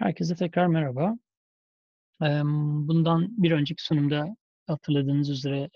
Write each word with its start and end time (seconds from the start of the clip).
Herkese 0.00 0.34
tekrar 0.34 0.66
merhaba. 0.66 1.18
Bundan 2.88 3.42
bir 3.42 3.52
önceki 3.52 3.84
sunumda 3.84 4.36
hatırladığınız 4.66 5.30
üzere, 5.30 5.70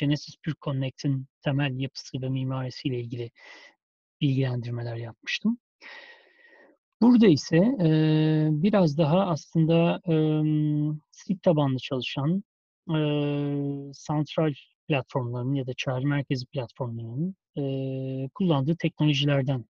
Genesis 0.00 0.36
Pure 0.44 0.54
Connect'in 0.62 1.26
temel 1.42 1.80
yapısı 1.80 2.22
ve 2.22 2.28
mimarisiyle 2.28 3.00
ilgili 3.00 3.30
bilgilendirmeler 4.20 4.96
yapmıştım. 4.96 5.58
Burada 7.02 7.26
ise, 7.26 7.56
biraz 8.62 8.98
daha 8.98 9.26
aslında, 9.26 10.00
SIP 11.10 11.42
tabanlı 11.42 11.78
çalışan, 11.78 12.44
santral 13.94 14.52
platformlarının 14.88 15.54
ya 15.54 15.66
da 15.66 15.74
çağrı 15.76 16.06
merkezi 16.06 16.46
platformlarının, 16.46 17.34
kullandığı 18.34 18.76
teknolojilerden 18.76 19.64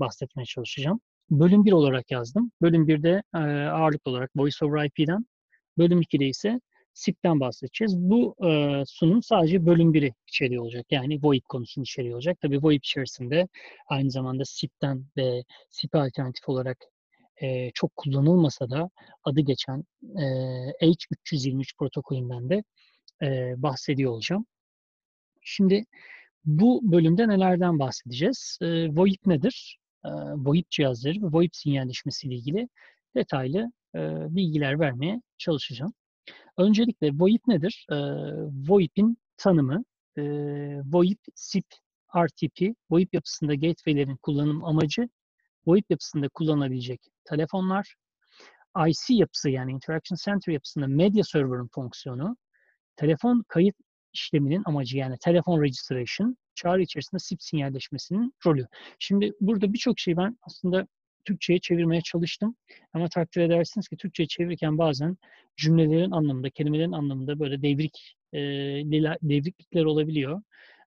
bahsetmeye 0.00 0.46
çalışacağım. 0.46 1.00
Bölüm 1.30 1.64
1 1.64 1.72
olarak 1.72 2.10
yazdım. 2.10 2.50
Bölüm 2.62 2.88
1'de, 2.88 3.22
eee, 3.34 3.40
ağırlıklı 3.66 4.10
olarak 4.10 4.30
Voice 4.36 4.64
over 4.64 4.84
IP'den, 4.86 5.26
bölüm 5.78 6.00
2'de 6.00 6.26
ise 6.26 6.60
SIP'ten 6.94 7.40
bahsedeceğiz. 7.40 7.96
Bu, 7.98 8.34
eee, 8.42 8.82
sunum 8.86 9.22
sadece 9.22 9.66
bölüm 9.66 9.94
1'i 9.94 10.14
içeriyor 10.28 10.62
olacak. 10.62 10.86
Yani 10.90 11.18
VoIP 11.22 11.44
konusunu 11.48 11.82
içeriyor 11.82 12.14
olacak. 12.14 12.38
Tabii 12.42 12.62
VoIP 12.62 12.84
içerisinde 12.84 13.48
aynı 13.88 14.10
zamanda 14.10 14.44
SIP'ten 14.44 15.04
ve 15.16 15.42
SIP 15.70 15.94
alternatif 15.94 16.48
olarak, 16.48 16.78
eee, 17.42 17.70
çok 17.74 17.96
kullanılmasa 17.96 18.70
da 18.70 18.90
adı 19.24 19.40
geçen, 19.40 19.84
eee, 20.18 20.72
H.323 20.80 21.76
protokolünden 21.78 22.48
de, 22.50 22.62
eee, 23.22 23.54
bahsediyor 23.58 24.12
olacağım. 24.12 24.46
Şimdi 25.42 25.84
bu 26.46 26.80
bölümde 26.92 27.28
nelerden 27.28 27.80
bahsedeceğiz? 27.80 28.58
Eee, 28.62 28.88
VoIP 28.96 29.26
nedir? 29.26 29.78
VoIP 30.36 30.70
cihazları 30.70 31.22
ve 31.22 31.26
VoIP 31.32 31.56
sinyalleşmesiyle 31.56 32.34
ilgili 32.34 32.68
detaylı, 33.16 33.72
bilgiler 34.34 34.80
vermeye 34.80 35.22
çalışacağım. 35.38 35.92
Öncelikle 36.58 37.10
VoIP 37.12 37.46
nedir? 37.46 37.86
VoIP'in 38.68 39.18
tanımı, 39.36 39.84
VoIP, 40.92 41.18
SIP, 41.34 41.66
RTP, 42.16 42.76
VoIP 42.90 43.14
yapısında 43.14 43.54
gateway'lerin 43.54 44.16
kullanım 44.16 44.64
amacı, 44.64 45.08
VoIP 45.66 45.90
yapısında 45.90 46.28
kullanılabilecek 46.28 47.00
telefonlar, 47.24 47.94
IC 48.88 49.14
yapısı 49.14 49.50
yani 49.50 49.72
Interaction 49.72 50.16
Center 50.24 50.52
yapısında 50.52 50.86
medya 50.86 51.24
server'ın 51.24 51.68
fonksiyonu, 51.74 52.36
telefon 52.96 53.44
kayıt 53.48 53.76
işleminin 54.12 54.62
amacı 54.66 54.98
yani 54.98 55.16
telefon 55.20 55.62
registration, 55.62 56.36
çağrı 56.56 56.82
içerisinde 56.82 57.18
SIP 57.20 57.42
sinyalleşmesinin 57.42 58.34
rolü. 58.46 58.66
Şimdi 58.98 59.32
burada 59.40 59.72
birçok 59.72 59.98
şeyi 59.98 60.16
ben 60.16 60.38
aslında 60.42 60.86
Türkçe'ye 61.24 61.58
çevirmeye 61.58 62.00
çalıştım. 62.00 62.56
Ama 62.92 63.08
takdir 63.08 63.40
edersiniz 63.40 63.88
ki 63.88 63.96
Türkçe'ye 63.96 64.26
çevirirken 64.26 64.78
bazen 64.78 65.16
cümlelerin 65.56 66.10
anlamında, 66.10 66.50
kelimelerin 66.50 66.92
anlamında 66.92 67.38
böyle 67.38 67.62
devrik, 67.62 68.16
eee, 68.32 68.82
devriklikler 69.22 69.84
olabiliyor. 69.84 70.42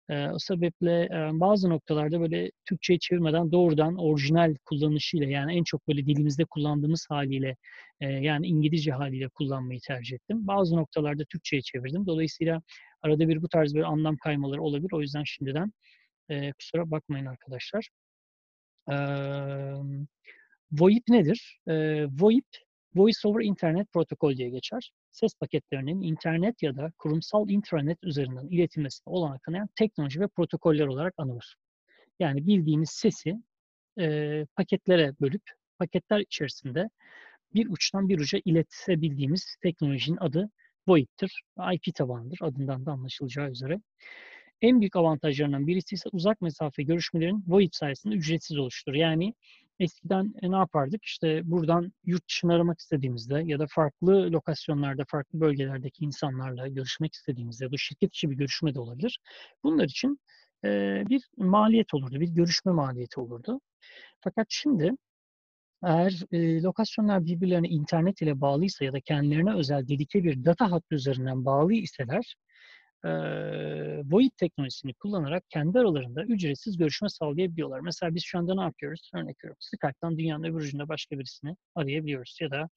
O 0.10 0.40
sebeple, 0.40 1.10
bazı 1.34 1.70
noktalarda 1.70 2.22
böyle 2.22 2.52
Türkçe'ye 2.66 3.00
çevirmeden 3.00 3.52
doğrudan 3.52 3.98
orijinal 3.98 4.56
kullanışıyla 4.66 5.28
yani 5.28 5.58
en 5.58 5.64
çok 5.64 5.88
böyle 5.88 6.06
dilimizde 6.06 6.46
kullandığımız 6.46 7.06
haliyle, 7.10 7.56
yani 8.02 8.48
İngilizce 8.48 8.92
haliyle 8.92 9.30
kullanmayı 9.30 9.80
tercih 9.88 10.16
ettim. 10.16 10.48
Bazı 10.48 10.76
noktalarda 10.76 11.26
Türkçe'ye 11.26 11.62
çevirdim. 11.62 12.06
Dolayısıyla 12.06 12.62
arada 13.02 13.28
bir 13.28 13.42
bu 13.42 13.50
tarz 13.50 13.76
böyle 13.76 13.86
anlam 13.86 14.18
kaymaları 14.18 14.62
olabilir. 14.62 14.92
O 14.94 15.02
yüzden 15.02 15.24
şimdiden, 15.24 15.72
kusura 16.60 16.92
bakmayın 16.92 17.26
arkadaşlar. 17.26 17.90
VoIP 20.72 21.04
nedir? 21.10 21.60
VoIP, 22.22 22.46
Voice 22.96 23.20
over 23.26 23.44
Internet 23.44 23.92
Protocol 23.94 24.38
diye 24.38 24.50
geçer. 24.50 24.92
Ses 25.12 25.34
paketlerinin 25.40 26.02
internet 26.02 26.64
ya 26.64 26.76
da 26.78 26.92
kurumsal 26.98 27.50
intranet 27.50 27.98
üzerinden 28.04 28.48
iletilmesine 28.48 29.12
olanak 29.14 29.44
tanıyan 29.44 29.70
teknoloji 29.76 30.20
ve 30.20 30.28
protokoller 30.28 30.88
olarak 30.88 31.14
anılır. 31.18 31.56
Yani 32.20 32.48
bildiğimiz 32.48 32.90
sesi, 32.90 33.36
eee, 33.98 34.48
paketlere 34.56 35.14
bölüp 35.22 35.42
paketler 35.80 36.20
içerisinde 36.20 36.90
bir 37.54 37.68
uçtan 37.70 38.10
bir 38.10 38.20
uca 38.20 38.40
iletebildiğimiz 38.46 39.56
teknolojinin 39.64 40.18
adı 40.18 40.50
VoIP'tir. 40.88 41.44
IP 41.74 41.96
tabanlıdır 41.96 42.38
adından 42.42 42.86
da 42.86 42.92
anlaşılacağı 42.92 43.52
üzere. 43.52 43.82
En 44.62 44.82
büyük 44.82 44.96
avantajlarından 44.96 45.68
birisi 45.68 45.96
ise 45.96 46.10
uzak 46.12 46.42
mesafe 46.42 46.84
görüşmelerin 46.84 47.44
VoIP 47.48 47.76
sayesinde 47.76 48.16
ücretsiz 48.16 48.58
oluştur. 48.58 48.94
Yani 48.94 49.34
eskiden 49.80 50.34
e, 50.42 50.52
ne 50.52 50.56
yapardık? 50.56 51.06
İşte 51.06 51.42
buradan 51.44 51.94
yurt 52.06 52.28
dışını 52.28 52.54
aramak 52.54 52.80
istediğimizde 52.80 53.44
ya 53.46 53.60
da 53.60 53.66
farklı 53.70 54.32
lokasyonlarda, 54.32 55.04
farklı 55.08 55.42
bölgelerdeki 55.42 56.06
insanlarla 56.06 56.68
görüşmek 56.68 57.14
istediğimizde, 57.14 57.72
bu 57.72 57.78
şirket 57.78 58.14
içi 58.14 58.30
bir 58.30 58.36
görüşme 58.36 58.76
de 58.76 58.80
olabilir. 58.80 59.20
Bunlar 59.64 59.86
için 59.86 60.20
e, 60.66 60.70
bir 61.10 61.22
maliyet 61.38 61.94
olurdu, 61.94 62.20
bir 62.20 62.30
görüşme 62.30 62.72
maliyeti 62.72 63.20
olurdu. 63.20 63.62
Fakat 64.22 64.48
şimdi 64.50 64.92
eğer 65.84 66.24
e, 66.32 66.62
lokasyonlar 66.62 67.26
birbirlerine 67.26 67.68
internet 67.68 68.22
ile 68.22 68.42
bağlıysa 68.42 68.86
ya 68.86 68.94
da 68.94 69.00
kendilerine 69.02 69.54
özel 69.56 69.88
dedike 69.88 70.24
bir 70.24 70.46
data 70.46 70.72
hattı 70.72 70.96
üzerinden 70.96 71.46
bağlı 71.46 71.74
iseler, 71.74 72.36
e, 73.06 73.10
VoIP 74.12 74.38
teknolojisini 74.38 74.94
kullanarak 74.94 75.44
kendi 75.50 75.80
aralarında 75.80 76.24
ücretsiz 76.24 76.78
görüşme 76.78 77.10
sağlayabiliyorlar. 77.10 77.80
Mesela 77.80 78.16
biz 78.16 78.24
şu 78.24 78.38
anda 78.38 78.56
ne 78.56 78.62
yapıyoruz? 78.62 79.12
Örnek 79.14 79.44
veriyorum. 79.44 79.58
Skype'tan 79.60 80.18
dünyanın 80.18 80.44
öbür 80.44 80.62
ucunda 80.62 80.90
başka 80.90 81.20
birisini 81.20 81.56
arayabiliyoruz. 81.76 82.38
Ya 82.42 82.52
da 82.52 82.70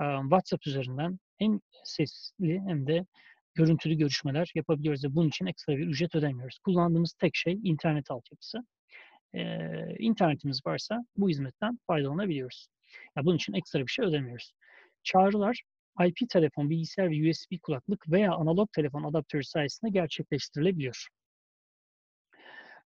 e, 0.00 0.04
WhatsApp 0.22 0.66
üzerinden 0.66 1.18
hem 1.38 1.60
sesli 1.84 2.60
hem 2.66 2.86
de 2.86 3.06
görüntülü 3.54 3.94
görüşmeler 3.94 4.52
yapabiliyoruz 4.54 5.04
ve 5.04 5.14
bunun 5.14 5.28
için 5.28 5.46
ekstra 5.46 5.76
bir 5.76 5.86
ücret 5.86 6.14
ödemiyoruz. 6.14 6.58
Kullandığımız 6.58 7.12
tek 7.12 7.36
şey 7.36 7.60
internet 7.62 8.10
altyapısı. 8.10 8.58
Ee, 9.34 9.96
internetimiz 9.98 10.66
varsa 10.66 11.04
bu 11.16 11.28
hizmetten 11.28 11.78
faydalanabiliyoruz. 11.86 12.68
Yani 13.16 13.26
bunun 13.26 13.36
için 13.36 13.52
ekstra 13.52 13.80
bir 13.80 13.90
şey 13.92 14.04
ödemiyoruz. 14.04 14.52
Çağrılar 15.02 15.62
IP 16.00 16.28
telefon, 16.30 16.70
bilgisayar 16.70 17.10
ve 17.10 17.30
USB 17.30 17.60
kulaklık 17.62 18.10
veya 18.10 18.32
analog 18.32 18.72
telefon 18.72 19.02
adaptörü 19.02 19.44
sayesinde 19.44 19.90
gerçekleştirilebiliyor. 19.90 21.06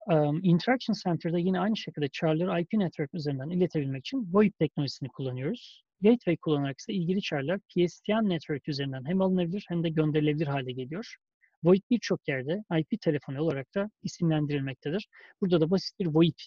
Um, 0.08 0.40
Interaction 0.44 0.96
Center'da 1.04 1.40
yine 1.40 1.60
aynı 1.60 1.78
şekilde 1.78 2.08
çağrıları 2.08 2.62
IP 2.62 2.74
network 2.74 3.14
üzerinden 3.14 3.50
iletebilmek 3.50 4.00
için 4.00 4.30
VoIP 4.34 4.60
teknolojisini 4.60 5.10
kullanıyoruz. 5.10 5.84
Gateway 6.02 6.38
kullanarak 6.38 6.80
ise 6.80 6.94
ilgili 6.94 7.22
çağrılar 7.22 7.60
PSTN 7.60 8.30
network 8.30 8.70
üzerinden 8.70 9.06
hem 9.06 9.22
alınabilir 9.22 9.66
hem 9.68 9.84
de 9.84 9.90
gönderilebilir 9.90 10.48
hale 10.48 10.72
geliyor. 10.72 11.16
VoIP 11.64 11.84
birçok 11.90 12.28
yerde 12.28 12.64
IP 12.80 13.02
telefonu 13.02 13.42
olarak 13.42 13.76
da 13.76 13.90
isimlendirilmektedir. 14.04 15.08
Burada 15.42 15.62
da 15.62 15.72
basit 15.72 16.00
bir 16.00 16.08
VoIP 16.08 16.38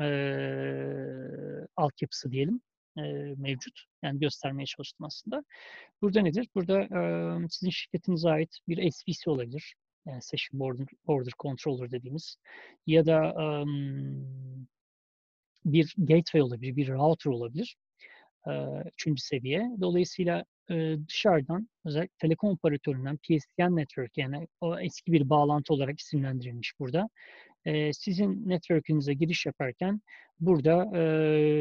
e, 0.00 0.06
altyapısı 1.76 2.30
diyelim 2.30 2.60
e, 2.98 3.34
mevcut. 3.36 3.80
Yani 4.02 4.18
göstermeye 4.20 4.66
çalıştım 4.66 5.06
aslında. 5.06 5.44
Burada 6.02 6.20
nedir? 6.20 6.48
Burada 6.54 6.80
e, 6.82 7.48
sizin 7.50 7.70
şirketinize 7.70 8.30
ait 8.30 8.58
bir 8.68 8.90
SVC 8.90 9.30
olabilir. 9.30 9.74
Yani 10.06 10.22
Session 10.22 10.60
Border, 10.60 10.86
Border 11.06 11.32
Controller 11.38 11.90
dediğimiz. 11.90 12.36
Ya 12.86 13.06
da 13.06 13.34
um, 13.34 14.68
bir 15.64 15.94
gateway 15.98 16.42
olabilir, 16.42 16.76
bir 16.76 16.88
router 16.88 17.30
olabilir. 17.30 17.76
E, 18.46 18.52
üçüncü 18.94 19.22
seviye. 19.22 19.70
Dolayısıyla 19.80 20.44
e, 20.70 20.96
dışarıdan 21.08 21.68
özellikle 21.84 22.14
telekom 22.18 22.50
operatöründen 22.50 23.16
PSTN 23.16 23.76
Network 23.76 24.18
yani 24.18 24.48
o 24.60 24.78
eski 24.80 25.12
bir 25.12 25.30
bağlantı 25.30 25.74
olarak 25.74 26.00
isimlendirilmiş 26.00 26.72
burada. 26.78 27.08
Sizin 27.92 28.48
network'ünüze 28.48 29.14
giriş 29.14 29.46
yaparken 29.46 30.00
burada 30.40 30.98
e, 30.98 31.02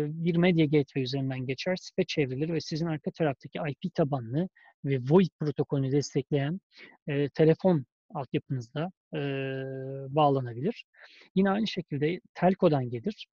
bir 0.09 0.35
medya 0.37 0.65
gateway 0.65 1.03
üzerinden 1.03 1.45
geçer, 1.45 1.75
SPE 1.75 2.03
çevrilir 2.03 2.53
ve 2.53 2.61
sizin 2.61 2.85
arka 2.85 3.11
taraftaki 3.11 3.59
IP 3.69 3.95
tabanlı 3.95 4.49
ve 4.85 4.99
VoIP 5.09 5.31
protokolünü 5.39 5.91
destekleyen 5.91 6.59
e, 7.07 7.29
telefon 7.29 7.85
altyapınızda 8.13 8.91
e, 9.13 9.19
bağlanabilir. 10.15 10.85
Yine 11.35 11.49
aynı 11.49 11.67
şekilde 11.67 12.19
telkodan 12.33 12.89
gelir. 12.89 13.27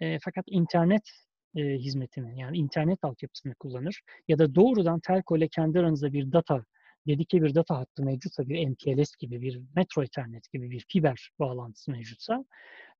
E, 0.00 0.18
fakat 0.18 0.44
internet 0.48 1.10
e, 1.56 1.62
hizmetini 1.62 2.40
yani 2.40 2.56
internet 2.56 3.04
altyapısını 3.04 3.54
kullanır 3.54 4.00
ya 4.28 4.38
da 4.38 4.54
doğrudan 4.54 5.00
telco 5.00 5.36
ile 5.36 5.48
kendi 5.48 5.80
aranızda 5.80 6.12
bir 6.12 6.32
data 6.32 6.64
dedike 7.06 7.42
bir 7.42 7.54
data 7.54 7.78
hattı 7.78 8.02
mevcutsa 8.04 8.48
bir 8.48 8.68
MPLS 8.68 9.16
gibi 9.16 9.40
bir 9.40 9.60
Metro 9.76 10.02
Ethernet 10.02 10.52
gibi 10.52 10.70
bir 10.70 10.84
fiber 10.88 11.30
bağlantısı 11.38 11.90
mevcutsa 11.90 12.44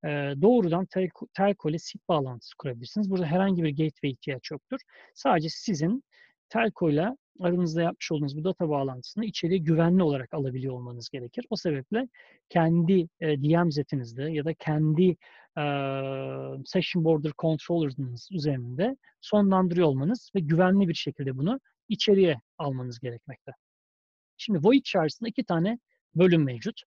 e, 0.04 0.08
doğrudan 0.42 0.86
telco, 0.86 1.26
telco 1.34 1.70
ile 1.70 1.78
SIP 1.78 2.08
bağlantısı 2.08 2.56
kurabilirsiniz. 2.58 3.10
Burada 3.10 3.26
herhangi 3.26 3.62
bir 3.62 3.70
gateway 3.70 4.10
ihtiyaç 4.10 4.50
yoktur. 4.50 4.78
Sadece 5.14 5.48
sizin 5.50 6.04
telco 6.48 6.90
ile 6.90 7.08
aranızda 7.40 7.82
yapmış 7.82 8.12
olduğunuz 8.12 8.36
bu 8.36 8.44
data 8.44 8.68
bağlantısını 8.68 9.24
içeriye 9.24 9.58
güvenli 9.58 10.02
olarak 10.02 10.34
alabiliyor 10.34 10.74
olmanız 10.74 11.08
gerekir. 11.08 11.46
O 11.50 11.56
sebeple 11.56 12.08
kendi 12.48 13.08
e, 13.20 13.42
DMZ'inizde 13.42 14.22
ya 14.22 14.44
da 14.44 14.54
kendi 14.54 15.16
Session 16.64 17.04
Border 17.04 17.32
Controller'ınız 17.38 18.28
üzerinde 18.32 18.96
sonlandırıyor 19.20 19.86
olmanız 19.86 20.30
ve 20.34 20.40
güvenli 20.40 20.88
bir 20.88 20.94
şekilde 20.94 21.36
bunu 21.36 21.60
içeriye 21.88 22.40
almanız 22.58 22.98
gerekmekte. 22.98 23.52
Şimdi 24.36 24.58
Void 24.58 24.82
çağrısında 24.82 25.28
iki 25.28 25.44
tane 25.44 25.78
bölüm 26.14 26.44
mevcut. 26.44 26.82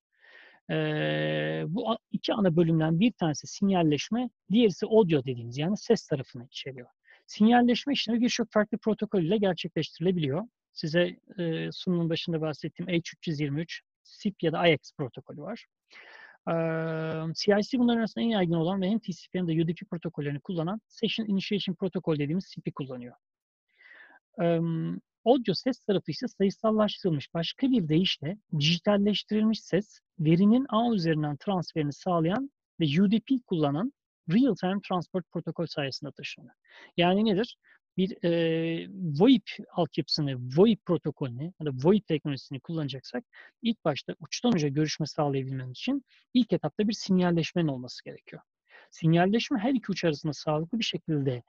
Ee, 0.72 1.64
bu 1.68 1.98
iki 2.12 2.34
ana 2.34 2.56
bölümden 2.56 3.00
bir 3.00 3.12
tanesi 3.12 3.48
sinyalleşme, 3.48 4.30
diğerisi 4.52 4.86
audio 4.86 5.24
dediğimiz 5.26 5.58
yani 5.58 5.78
ses 5.78 6.08
tarafını 6.08 6.46
içeriyor. 6.46 6.88
Sinyalleşme 7.28 7.94
işlemi 7.94 8.22
birçok 8.22 8.52
farklı 8.52 8.78
protokol 8.78 9.22
ile 9.22 9.38
gerçekleştirilebiliyor. 9.38 10.44
Size 10.74 11.18
e, 11.38 11.72
sunumun 11.72 12.10
başında 12.10 12.42
bahsettiğim 12.42 12.90
H323, 12.90 13.82
SIP 14.04 14.44
ya 14.44 14.52
da 14.52 14.68
IX 14.68 14.92
protokolü 14.98 15.42
var. 15.42 15.66
E, 16.48 16.54
CIC 17.34 17.80
bunların 17.80 18.00
arasında 18.00 18.24
en 18.24 18.30
yaygın 18.30 18.54
olan 18.54 18.82
ve 18.82 18.90
hem 18.90 19.00
TCP 19.00 19.34
hem 19.34 19.48
de 19.48 19.64
UDP 19.64 19.90
protokollerini 19.90 20.40
kullanan 20.40 20.82
Session 20.88 21.26
Initiation 21.28 21.76
Protocol 21.76 22.16
dediğimiz 22.16 22.46
SIP'i 22.46 22.72
kullanıyor. 22.72 23.16
E, 24.42 24.60
audio 25.28 25.54
ses 25.54 25.80
tarafı 25.80 26.12
ise 26.12 26.28
sayısallaştırılmış 26.28 27.34
başka 27.34 27.72
bir 27.72 27.88
deyişle 27.88 28.38
dijitalleştirilmiş 28.60 29.62
ses, 29.62 30.00
verinin 30.20 30.66
ağ 30.70 30.94
üzerinden 30.94 31.38
transferini 31.38 31.94
sağlayan 31.94 32.52
ve 32.80 33.02
UDP 33.02 33.48
kullanan 33.48 33.94
Real-Time 34.30 34.82
Transport 34.90 35.32
Protokol 35.32 35.66
sayesinde 35.66 36.12
taşınıyor. 36.12 36.54
Yani 36.98 37.26
nedir? 37.26 37.58
Bir 37.98 38.24
e, 38.26 38.32
VoIP 39.20 39.50
altyapısını, 39.72 40.38
VoIP 40.58 40.86
protokolünü 40.86 41.54
ya 41.60 41.66
da 41.66 41.72
VoIP 41.84 42.08
teknolojisini 42.08 42.60
kullanacaksak 42.60 43.24
ilk 43.62 43.86
başta 43.86 44.16
uçtan 44.20 44.54
uca 44.54 44.68
görüşme 44.68 45.06
sağlayabilmemiz 45.06 45.78
için 45.78 46.06
ilk 46.34 46.54
etapta 46.54 46.88
bir 46.88 46.94
sinyalleşmenin 46.94 47.68
olması 47.68 48.04
gerekiyor. 48.04 48.42
Sinyalleşme 48.92 49.60
her 49.60 49.74
iki 49.74 49.92
uç 49.92 50.04
arasında 50.04 50.34
sağlıklı 50.34 50.80
bir 50.80 50.84
şekilde 50.84 51.44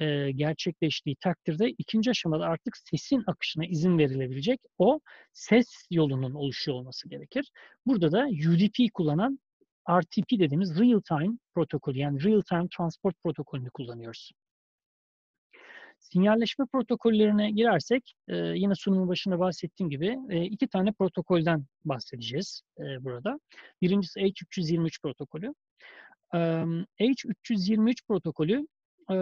e, 0.00 0.30
gerçekleştiği 0.30 1.16
takdirde 1.16 1.70
ikinci 1.70 2.10
aşamada 2.10 2.44
artık 2.44 2.76
sesin 2.76 3.24
akışına 3.26 3.66
izin 3.66 3.98
verilebilecek 3.98 4.60
o 4.78 5.00
ses 5.32 5.86
yolunun 5.90 6.34
oluşuyor 6.34 6.78
olması 6.78 7.08
gerekir. 7.08 7.50
Burada 7.86 8.12
da 8.12 8.26
UDP 8.26 8.94
kullanan 8.94 9.38
RTP 9.90 10.30
dediğimiz 10.30 10.80
Real 10.80 11.00
Time 11.00 11.38
protokolü 11.54 11.98
yani 11.98 12.24
Real 12.24 12.40
Time 12.40 12.68
Transport 12.76 13.14
protokolünü 13.22 13.70
kullanıyoruz. 13.70 14.32
Sinyalleşme 16.00 16.66
protokollerine 16.72 17.50
girersek 17.50 18.14
e, 18.28 18.36
yine 18.36 18.74
sunumun 18.74 19.08
başında 19.08 19.38
bahsettiğim 19.38 19.90
gibi 19.90 20.18
e, 20.30 20.44
iki 20.44 20.68
tane 20.68 20.92
protokolden 20.92 21.66
bahsedeceğiz 21.84 22.62
e, 22.78 23.04
burada. 23.04 23.40
Birincisi 23.82 24.20
H323 24.20 25.02
protokolü. 25.02 25.54
E, 26.34 26.38
H323 27.00 28.06
protokolü 28.08 28.66
e, 29.12 29.16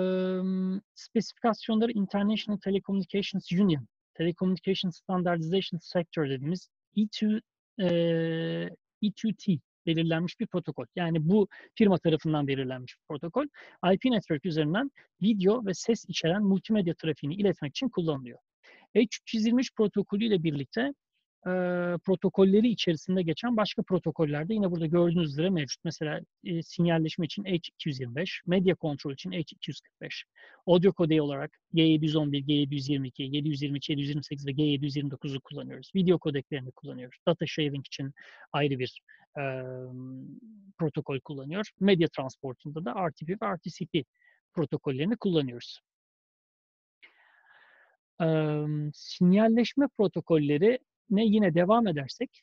spesifikasyonları 0.95 1.93
International 1.93 2.59
Telecommunications 2.59 3.53
Union, 3.53 3.87
Telecommunications 4.15 4.97
Standardization 4.97 5.79
Sector 5.79 6.31
dediğimiz 6.31 6.69
E2, 6.97 7.41
e, 7.81 7.87
E2T 9.03 9.61
belirlenmiş 9.87 10.41
bir 10.41 10.47
protokol. 10.47 10.85
Yani 10.97 11.29
bu 11.29 11.49
firma 11.75 11.99
tarafından 11.99 12.47
belirlenmiş 12.47 12.97
bir 12.97 13.05
protokol. 13.09 13.45
IP 13.93 14.05
network 14.05 14.47
üzerinden 14.47 14.91
video 15.23 15.67
ve 15.67 15.75
ses 15.75 16.05
içeren 16.09 16.43
multimedya 16.43 16.95
trafiğini 16.95 17.35
iletmek 17.35 17.71
için 17.71 17.89
kullanılıyor. 17.89 18.39
H323 18.95 19.75
protokolü 19.77 20.25
ile 20.25 20.43
birlikte 20.43 20.95
e, 21.47 21.51
protokolleri 22.05 22.69
içerisinde 22.69 23.23
geçen 23.23 23.57
başka 23.57 23.83
protokoller 23.83 24.49
de 24.49 24.55
yine 24.55 24.71
burada 24.71 24.87
gördüğünüz 24.87 25.33
üzere 25.33 25.51
mevcut. 25.51 25.85
Mesela 25.85 26.21
e, 26.45 26.63
sinyalleşme 26.63 27.27
için 27.27 27.45
H225, 27.45 28.41
medya 28.47 28.75
kontrol 28.75 29.13
için 29.13 29.31
H245, 29.31 30.25
audio 30.67 30.93
kodeği 30.93 31.23
olarak 31.23 31.61
G711, 31.75 32.45
G722, 32.47 33.23
723, 33.23 33.91
728 33.91 34.47
ve 34.47 34.51
G729'u 34.51 35.41
kullanıyoruz. 35.41 35.91
Video 35.95 36.19
kodeklerini 36.19 36.71
kullanıyoruz. 36.71 37.19
Data 37.27 37.47
sharing 37.47 37.87
için 37.87 38.13
ayrı 38.53 38.79
bir 38.79 39.03
e, 39.39 39.43
protokol 40.79 41.21
kullanıyor. 41.21 41.71
Medya 41.81 42.09
transportunda 42.09 42.85
da 42.85 43.09
RTP 43.09 43.29
ve 43.29 43.55
RTCP 43.57 44.07
protokollerini 44.55 45.17
kullanıyoruz. 45.17 45.81
E, 48.23 48.27
sinyalleşme 48.95 49.89
protokolleri 49.97 50.79
ne 51.11 51.25
yine 51.25 51.55
devam 51.55 51.87
edersek 51.87 52.43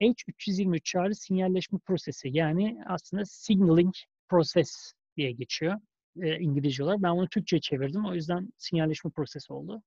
H323 0.00 0.80
çağrı 0.82 1.14
sinyalleşme 1.14 1.78
prosesi 1.86 2.28
yani 2.32 2.78
aslında 2.86 3.24
signaling 3.24 3.94
process 4.28 4.92
diye 5.16 5.32
geçiyor 5.32 5.80
e, 6.22 6.38
İngilizce 6.38 6.84
olarak. 6.84 7.02
Ben 7.02 7.16
bunu 7.16 7.28
Türkçe 7.28 7.60
çevirdim. 7.60 8.06
O 8.06 8.14
yüzden 8.14 8.52
sinyalleşme 8.58 9.10
prosesi 9.10 9.52
oldu. 9.52 9.82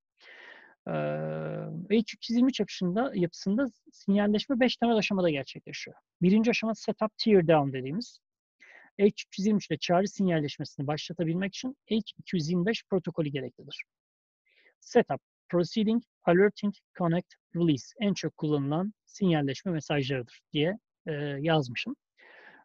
E, 0.88 0.92
H323 0.92 2.62
yapısında, 2.62 3.12
yapısında 3.16 3.66
sinyalleşme 3.92 4.60
5 4.60 4.78
temel 4.78 4.96
aşamada 4.98 5.30
gerçekleşiyor. 5.30 5.98
Birinci 6.22 6.50
aşama 6.50 6.76
setup 6.76 7.18
tear 7.18 7.48
down 7.48 7.74
dediğimiz. 7.74 8.20
H323 9.00 9.68
ile 9.70 9.78
çağrı 9.78 10.08
sinyalleşmesini 10.08 10.88
başlatabilmek 10.88 11.56
için 11.56 11.78
H225 11.90 12.84
protokolü 12.90 13.30
gereklidir. 13.30 13.84
Setup 14.80 15.22
Proceeding, 15.52 16.04
Alerting, 16.26 16.74
Connect, 16.98 17.34
Release 17.56 17.86
en 18.00 18.14
çok 18.14 18.38
kullanılan 18.38 18.94
sinyalleşme 19.06 19.72
mesajlarıdır 19.72 20.42
diye 20.54 20.78
e, 21.08 21.12
yazmışım. 21.40 21.96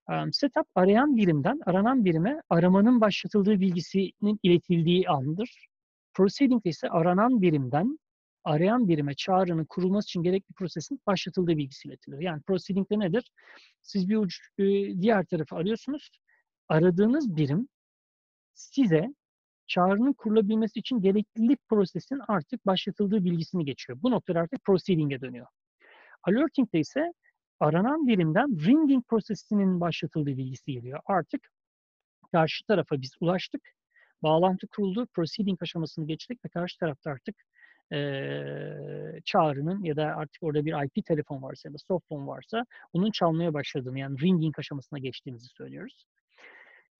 Um, 0.09 0.33
setup 0.33 0.67
arayan 0.75 1.17
birimden 1.17 1.61
aranan 1.67 2.05
birime 2.05 2.41
aramanın 2.51 3.01
başlatıldığı 3.01 3.61
bilgisinin 3.61 4.41
iletildiği 4.43 5.09
andır. 5.09 5.67
Proceeding 6.15 6.67
ise 6.67 6.89
aranan 6.89 7.43
birimden 7.43 7.99
arayan 8.45 8.89
birime 8.89 9.15
çağrının 9.15 9.65
kurulması 9.65 10.07
için 10.07 10.23
gerekli 10.23 10.53
prosesin 10.55 11.01
başlatıldığı 11.07 11.57
bilgisi 11.57 11.89
iletilir. 11.89 12.19
Yani 12.19 12.43
proceeding 12.43 12.91
de 12.91 12.99
nedir? 12.99 13.31
Siz 13.83 14.09
bir 14.09 14.41
e, 14.59 14.65
diğer 15.03 15.25
tarafı 15.25 15.57
arıyorsunuz. 15.57 16.11
Aradığınız 16.69 17.37
birim 17.37 17.69
size 18.55 19.15
çağrının 19.67 20.13
kurulabilmesi 20.13 20.79
için 20.79 21.01
gereklilik 21.01 21.69
prosesin 21.69 22.21
artık 22.29 22.67
başlatıldığı 22.67 23.25
bilgisini 23.25 23.65
geçiyor. 23.65 23.99
Bu 24.03 24.11
noktada 24.11 24.41
artık 24.41 24.65
proceeding'e 24.65 25.21
dönüyor. 25.21 25.47
Alerting'de 26.23 26.79
ise 26.79 27.13
aranan 27.61 28.07
birimden 28.07 28.67
ringing 28.67 29.05
prosesinin 29.09 29.81
başlatıldığı 29.81 30.37
bilgisi 30.37 30.73
geliyor. 30.73 31.01
Artık 31.07 31.51
karşı 32.33 32.67
tarafa 32.67 33.03
biz 33.03 33.13
ulaştık, 33.21 33.63
bağlantı 34.23 34.67
kuruldu, 34.67 35.07
proceeding 35.15 35.63
aşamasını 35.63 36.07
geçtik 36.07 36.45
ve 36.45 36.49
karşı 36.49 36.79
tarafta 36.79 37.11
artık 37.11 37.37
e, 37.93 37.99
çağrının 39.25 39.85
ya 39.85 39.97
da 39.97 40.05
artık 40.05 40.43
orada 40.43 40.65
bir 40.65 40.85
IP 40.85 41.07
telefon 41.07 41.43
varsa 41.43 41.69
ya 41.69 41.75
da 41.75 41.79
softphone 41.79 42.27
varsa 42.27 42.67
onun 42.93 43.11
çalmaya 43.11 43.55
başladığını 43.55 43.99
yani 43.99 44.21
ringing 44.21 44.59
aşamasına 44.59 44.99
geçtiğimizi 44.99 45.47
söylüyoruz. 45.49 46.07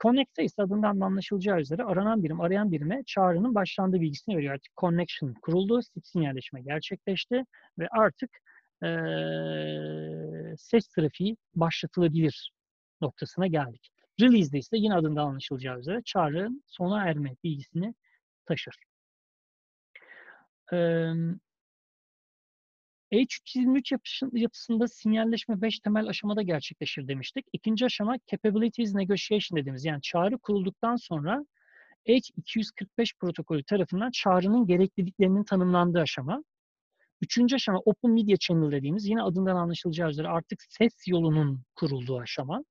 Connect'te 0.03 0.45
ise 0.45 0.63
adından 0.63 1.01
anlaşılacağı 1.01 1.61
üzere 1.61 1.85
aranan 1.85 2.25
birim 2.25 2.41
arayan 2.41 2.73
birime 2.73 3.03
çağrının 3.07 3.55
başlandığı 3.55 4.01
bilgisini 4.01 4.37
veriyor. 4.37 4.55
Artık 4.55 4.77
connection 4.77 5.35
kuruldu, 5.43 5.81
sinyalleşme 6.05 6.63
gerçekleşti 6.63 7.45
ve 7.79 7.89
artık 7.89 8.31
e, 8.83 8.89
ses 10.59 10.89
trafiği 10.89 11.37
başlatılabilir 11.55 12.53
noktasına 13.01 13.47
geldik. 13.47 13.91
Release'de 14.21 14.59
ise 14.59 14.77
yine 14.77 14.95
adından 14.95 15.27
anlaşılacağı 15.27 15.79
üzere 15.79 16.03
çağrının 16.05 16.63
sona 16.67 17.05
erme 17.09 17.37
bilgisini 17.45 17.95
taşır. 18.47 18.77
Ee, 20.73 21.13
H323 23.13 24.39
yapısında 24.39 24.89
sinyalleşme 24.89 25.63
5 25.63 25.79
temel 25.79 26.09
aşamada 26.09 26.43
gerçekleşir 26.43 27.09
demiştik. 27.09 27.47
İkinci 27.53 27.85
aşama 27.85 28.17
Capabilities 28.31 28.95
Negotiation 28.95 29.61
dediğimiz 29.61 29.85
yani 29.85 30.03
çağrı 30.03 30.39
kurulduktan 30.39 30.97
sonra 30.97 31.47
H245 32.07 33.19
protokolü 33.21 33.65
tarafından 33.65 34.11
çağrının 34.11 34.67
gerekliliklerinin 34.67 35.45
tanımlandığı 35.45 36.01
aşama. 36.01 36.45
Üçüncü 37.21 37.55
aşama 37.55 37.79
Open 37.79 38.11
Media 38.11 38.37
Channel 38.41 38.73
dediğimiz 38.73 39.07
yine 39.07 39.23
adından 39.23 39.57
anlaşılacağı 39.57 40.11
üzere 40.11 40.29
artık 40.29 40.63
ses 40.69 40.93
yolunun 41.07 41.63
kurulduğu 41.75 42.19
aşama. 42.19 42.65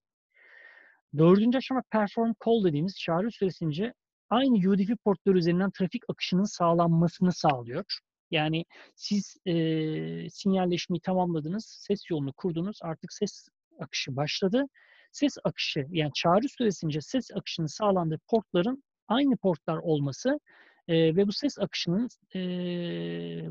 Dördüncü 1.18 1.58
aşama 1.58 1.82
Perform 1.92 2.34
Call 2.46 2.63
dediğimiz 2.63 2.98
çağrı 2.98 3.32
süresince 3.32 3.94
aynı 4.30 4.70
UDP 4.70 5.04
portları 5.04 5.38
üzerinden 5.38 5.72
trafik 5.72 6.04
akışının 6.10 6.44
sağlanmasını 6.44 7.34
sağlıyor. 7.34 8.00
Yani 8.32 8.65
siz 8.96 9.38
e, 9.46 9.53
sinyalleşmeyi 10.29 11.01
tamamladınız, 11.01 11.65
ses 11.65 12.10
yolunu 12.10 12.34
kurdunuz, 12.34 12.79
artık 12.82 13.13
ses 13.13 13.48
akışı 13.79 14.15
başladı. 14.15 14.63
Ses 15.12 15.38
akışı 15.44 15.88
yani 15.89 16.12
çağrı 16.13 16.50
süresince 16.50 17.01
ses 17.01 17.32
akışının 17.32 17.67
sağlandığı 17.67 18.20
portların 18.27 18.84
aynı 19.08 19.38
portlar 19.38 19.77
olması 19.77 20.39
e, 20.88 21.15
ve 21.15 21.27
bu 21.27 21.32
ses 21.32 21.60
akışının 21.60 22.10
e, 22.36 22.39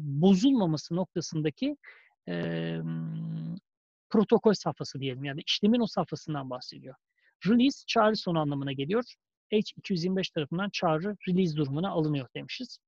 bozulmaması 0.00 0.96
noktasındaki 0.96 1.76
e, 2.28 2.34
protokol 4.10 4.52
safhası 4.52 5.00
diyelim 5.00 5.24
yani 5.24 5.42
işlemin 5.46 5.80
o 5.80 5.86
safhasından 5.86 6.50
bahsediyor. 6.50 6.94
Release 7.46 7.84
çağrı 7.86 8.16
sonu 8.16 8.38
anlamına 8.38 8.72
geliyor. 8.72 9.04
H225 9.52 10.32
tarafından 10.34 10.70
çağrı 10.70 11.16
release 11.28 11.56
durumuna 11.56 11.90
alınıyor 11.90 12.28
demişiz. 12.34 12.78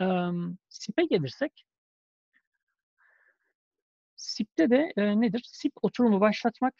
Um, 0.00 0.58
SIP'e 0.68 1.04
gelirsek, 1.04 1.64
SIP'te 4.16 4.70
de 4.70 4.92
e, 4.96 5.20
nedir? 5.20 5.42
SIP 5.46 5.72
oturumu 5.82 6.20
başlatmak, 6.20 6.74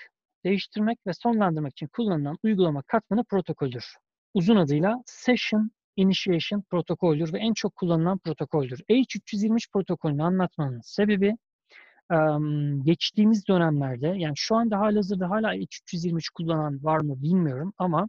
değiştirmek 0.45 0.99
ve 1.07 1.13
sonlandırmak 1.13 1.73
için 1.73 1.87
kullanılan 1.87 2.39
uygulama 2.43 2.83
katmanı 2.83 3.25
protokoldür. 3.25 3.97
Uzun 4.35 4.57
adıyla 4.57 5.03
Session 5.07 5.71
Initiation 5.97 6.63
protokoldür 6.71 7.33
ve 7.33 7.39
en 7.39 7.55
çok 7.55 7.77
kullanılan 7.77 8.19
protokoldür. 8.19 8.81
H323 8.89 9.73
protokolünü 9.73 10.23
anlatmanın 10.23 10.81
sebebi 10.81 11.37
geçtiğimiz 12.85 13.49
dönemlerde 13.49 14.07
yani 14.07 14.35
şu 14.37 14.57
anda 14.57 14.81
halihazırda 14.81 15.31
hala 15.31 15.55
H323 15.55 16.33
kullanan 16.35 16.85
var 16.85 17.01
mı 17.01 17.23
bilmiyorum 17.23 17.73
ama 17.79 18.09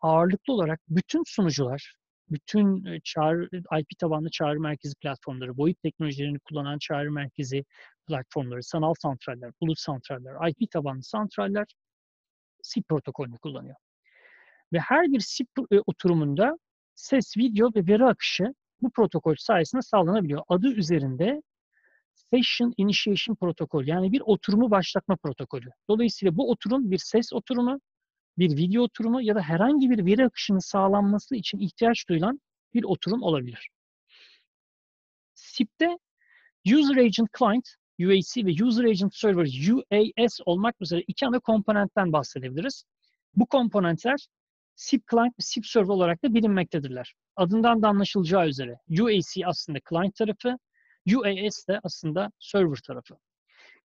ağırlıklı 0.00 0.52
olarak 0.52 0.80
bütün 0.88 1.22
sunucular, 1.26 1.94
bütün 2.30 3.00
çağrı, 3.04 3.48
IP 3.80 3.98
tabanlı 3.98 4.30
çağrı 4.30 4.60
merkezi 4.60 4.94
platformları, 4.94 5.52
VoIP 5.56 5.82
teknolojilerini 5.82 6.38
kullanan 6.38 6.78
çağrı 6.78 7.12
merkezi 7.12 7.64
platformları, 8.06 8.62
sanal 8.62 8.94
santraller, 9.02 9.52
bulut 9.60 9.78
santraller, 9.78 10.48
IP 10.48 10.70
tabanlı 10.70 11.02
santraller 11.02 11.66
SIP 12.62 12.88
protokolünü 12.88 13.38
kullanıyor. 13.38 13.76
Ve 14.72 14.78
her 14.78 15.12
bir 15.12 15.20
SIP 15.20 15.48
oturumunda 15.86 16.58
ses, 16.94 17.36
video 17.36 17.70
ve 17.74 17.86
veri 17.86 18.04
akışı 18.04 18.54
bu 18.82 18.90
protokol 18.90 19.34
sayesinde 19.38 19.82
sağlanabiliyor. 19.82 20.42
Adı 20.48 20.68
üzerinde 20.68 21.42
Session 22.14 22.74
Initiation 22.76 23.36
Protokol 23.36 23.86
yani 23.86 24.12
bir 24.12 24.22
oturumu 24.24 24.70
başlatma 24.70 25.16
protokolü. 25.16 25.70
Dolayısıyla 25.88 26.36
bu 26.36 26.50
oturum 26.50 26.90
bir 26.90 26.98
ses 26.98 27.32
oturumu, 27.32 27.80
bir 28.38 28.56
video 28.56 28.82
oturumu 28.82 29.22
ya 29.22 29.34
da 29.34 29.42
herhangi 29.42 29.90
bir 29.90 30.06
veri 30.06 30.24
akışının 30.24 30.58
sağlanması 30.58 31.36
için 31.36 31.58
ihtiyaç 31.58 32.08
duyulan 32.08 32.40
bir 32.74 32.84
oturum 32.84 33.22
olabilir. 33.22 33.70
SIP'te 35.34 35.98
User 36.74 36.96
Agent 36.96 37.28
Client, 37.38 37.68
UAC 38.00 38.46
ve 38.46 38.64
User 38.64 38.84
Agent 38.84 39.14
Server, 39.14 39.72
UAS 39.72 40.40
olmak 40.46 40.80
üzere 40.80 41.04
iki 41.06 41.26
ana 41.26 41.38
komponentten 41.38 42.12
bahsedebiliriz. 42.12 42.84
Bu 43.34 43.46
komponentler 43.46 44.26
SIP 44.74 45.08
Client 45.10 45.32
ve 45.38 45.42
SIP 45.42 45.66
Server 45.66 45.88
olarak 45.88 46.22
da 46.24 46.34
bilinmektedirler. 46.34 47.14
Adından 47.36 47.82
da 47.82 47.88
anlaşılacağı 47.88 48.48
üzere 48.48 48.78
UAC 49.00 49.46
aslında 49.46 49.78
client 49.90 50.14
tarafı, 50.14 50.58
UAS 51.14 51.68
de 51.68 51.80
aslında 51.82 52.30
server 52.38 52.76
tarafı. 52.86 53.16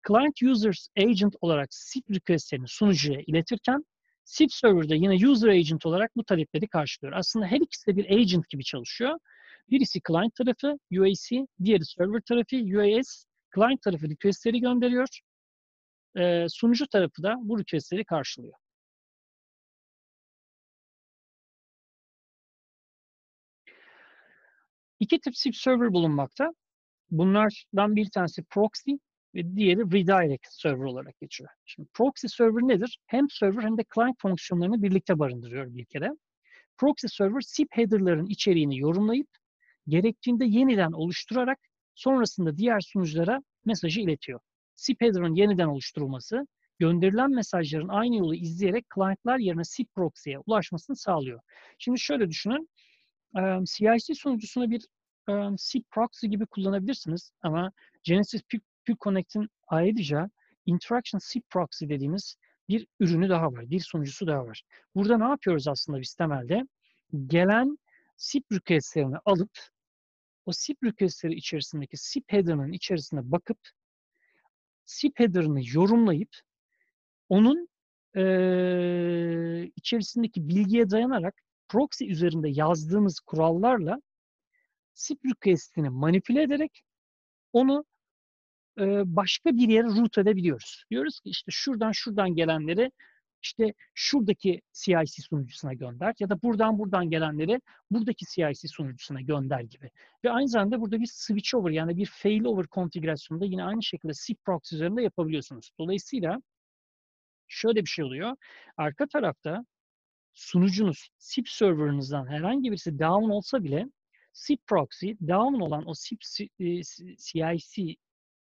Client 0.08 0.44
Users 0.44 0.88
Agent 0.98 1.36
olarak 1.42 1.74
SIP 1.74 2.10
requestlerini 2.10 2.68
sunucuya 2.68 3.22
iletirken 3.28 3.86
SIP 4.26 4.54
Server'da 4.54 4.96
yine 4.96 5.28
User 5.28 5.48
Agent 5.50 5.86
olarak 5.86 6.16
bu 6.16 6.24
talepleri 6.24 6.68
karşılıyor. 6.68 7.18
Aslında 7.18 7.46
her 7.48 7.62
ikisi 7.62 7.88
de 7.88 7.98
bir 7.98 8.10
agent 8.10 8.50
gibi 8.50 8.64
çalışıyor. 8.64 9.20
Birisi 9.70 10.00
client 10.08 10.36
tarafı 10.36 10.80
UAC, 10.92 11.48
diğeri 11.64 11.86
server 11.86 12.22
tarafı 12.22 12.56
UAS. 12.56 13.26
Client 13.56 13.82
tarafı 13.82 14.10
requestleri 14.10 14.60
gönderiyor. 14.60 15.08
Ee, 16.18 16.46
sunucu 16.50 16.88
tarafı 16.88 17.24
da 17.24 17.36
bu 17.40 17.60
requestleri 17.60 18.06
karşılıyor. 18.06 18.54
İki 25.00 25.20
tip 25.20 25.38
SIP 25.38 25.56
server 25.56 25.94
bulunmakta. 25.94 26.54
Bunlardan 27.12 27.96
bir 27.96 28.10
tanesi 28.10 28.44
proxy 28.44 28.92
ve 29.36 29.56
diğeri 29.56 29.80
redirect 29.80 30.48
server 30.50 30.84
olarak 30.84 31.20
geçiyor. 31.20 31.50
Şimdi 31.66 31.90
proxy 31.94 32.28
server 32.28 32.62
nedir? 32.62 33.00
Hem 33.06 33.30
server 33.30 33.64
hem 33.64 33.78
de 33.78 33.86
client 33.96 34.22
fonksiyonlarını 34.22 34.84
birlikte 34.84 35.20
barındırıyor 35.20 35.76
bir 35.76 35.86
kere. 35.86 36.12
Proxy 36.78 37.08
server 37.10 37.42
SIP 37.42 37.68
header'ların 37.72 38.26
içeriğini 38.26 38.78
yorumlayıp 38.78 39.28
gerektiğinde 39.88 40.46
yeniden 40.46 40.92
oluşturarak 40.92 41.60
sonrasında 41.96 42.58
diğer 42.58 42.80
sunuculara 42.80 43.42
mesajı 43.66 44.02
iletiyor. 44.02 44.40
SIP 44.76 45.02
header'ın 45.02 45.36
yeniden 45.36 45.68
oluşturulması 45.68 46.48
gönderilen 46.80 47.32
mesajların 47.32 47.88
aynı 47.88 48.16
yolu 48.16 48.36
izleyerek 48.36 48.86
client'lar 48.96 49.38
yerine 49.38 49.64
SIP 49.64 49.94
proxy'ye 49.96 50.40
ulaşmasını 50.40 50.96
sağlıyor. 50.96 51.42
Şimdi 51.78 52.00
şöyle 52.00 52.30
düşünün. 52.30 52.70
CIC 53.66 54.16
sunucusuna 54.16 54.70
bir 54.70 54.88
SIP 55.58 55.92
proxy 55.92 56.28
gibi 56.28 56.46
kullanabilirsiniz 56.46 57.32
ama 57.42 57.72
Genesis 58.04 58.42
Pure 58.86 58.98
Connect'in 59.00 59.50
ayrıca 59.68 60.30
Interaction 60.66 61.20
SIP 61.20 61.50
proxy 61.50 61.90
dediğimiz 61.90 62.36
bir 62.70 62.88
ürünü 63.00 63.30
daha 63.30 63.52
var, 63.52 63.70
bir 63.70 63.80
sunucusu 63.80 64.28
daha 64.28 64.46
var. 64.46 64.64
Burada 64.96 65.18
ne 65.18 65.24
yapıyoruz 65.24 65.68
aslında 65.68 66.02
biz 66.02 66.14
temelde? 66.14 66.68
Gelen 67.28 67.78
SIP 68.18 68.46
requestlerini 68.52 69.18
alıp 69.26 69.52
o 70.46 70.52
SIP 70.52 70.84
requestleri 70.84 71.34
içerisindeki 71.34 71.98
SIP 71.98 72.32
header'ının 72.32 72.72
içerisine 72.72 73.32
bakıp 73.32 73.58
SIP 74.86 75.20
header'ını 75.20 75.62
yorumlayıp 75.76 76.30
onun 77.30 77.70
e, 78.16 79.72
içerisindeki 79.76 80.50
bilgiye 80.50 80.90
dayanarak 80.90 81.42
proxy 81.68 82.06
üzerinde 82.06 82.50
yazdığımız 82.50 83.20
kurallarla 83.20 84.02
SIP 84.94 85.26
request'ini 85.26 85.90
manipüle 85.90 86.44
ederek 86.44 86.84
onu 87.54 87.86
başka 89.06 89.58
bir 89.58 89.70
yere 89.70 89.88
route 89.88 90.22
edebiliyoruz. 90.22 90.84
Diyoruz 90.92 91.20
ki 91.20 91.30
işte 91.30 91.52
şuradan 91.52 91.92
şuradan 91.92 92.36
gelenleri 92.36 92.92
işte 93.44 93.74
şuradaki 93.94 94.62
CIC 94.74 95.22
sunucusuna 95.22 95.74
gönder 95.74 96.16
ya 96.20 96.30
da 96.30 96.42
buradan 96.42 96.80
buradan 96.80 97.10
gelenleri 97.10 97.62
buradaki 97.92 98.26
CIC 98.26 98.68
sunucusuna 98.68 99.22
gönder 99.22 99.62
gibi. 99.62 99.92
Ve 100.24 100.32
aynı 100.32 100.48
zamanda 100.48 100.82
burada 100.82 101.00
bir 101.00 101.10
switch 101.12 101.56
over 101.56 101.72
yani 101.72 101.98
bir 101.98 102.06
failover 102.06 102.68
konfigürasyonu 102.68 103.42
da 103.42 103.46
yine 103.46 103.64
aynı 103.64 103.84
şekilde 103.84 104.14
SIP 104.14 104.44
proxy 104.46 104.76
üzerinde 104.76 105.02
yapabiliyorsunuz. 105.02 105.72
Dolayısıyla 105.80 106.42
şöyle 107.48 107.82
bir 107.82 107.90
şey 107.90 108.06
oluyor. 108.06 108.36
Arka 108.78 109.08
tarafta 109.08 109.66
sunucunuz 110.34 111.10
SIP 111.18 111.50
serverınızdan 111.50 112.28
herhangi 112.28 112.72
birisi 112.72 113.00
down 113.00 113.30
olsa 113.30 113.64
bile 113.64 113.88
SIP 114.34 114.68
proxy 114.68 115.12
down 115.12 115.62
olan 115.62 115.90
o 115.90 115.94
SIP 115.94 116.24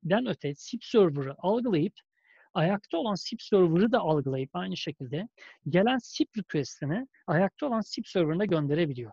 CIC'den 0.03 0.27
öte 0.27 0.55
SIP 0.55 0.85
server'ı 0.85 1.35
algılayıp 1.39 1.95
ayakta 2.55 2.99
olan 2.99 3.15
SIP 3.15 3.43
server'ı 3.43 3.93
da 3.93 4.01
algılayıp 4.01 4.51
aynı 4.53 4.77
şekilde 4.77 5.29
gelen 5.69 5.99
SIP 5.99 6.39
request'ini 6.39 7.07
ayakta 7.27 7.67
olan 7.67 7.81
SIP 7.81 8.09
server'ına 8.09 8.45
gönderebiliyor. 8.45 9.13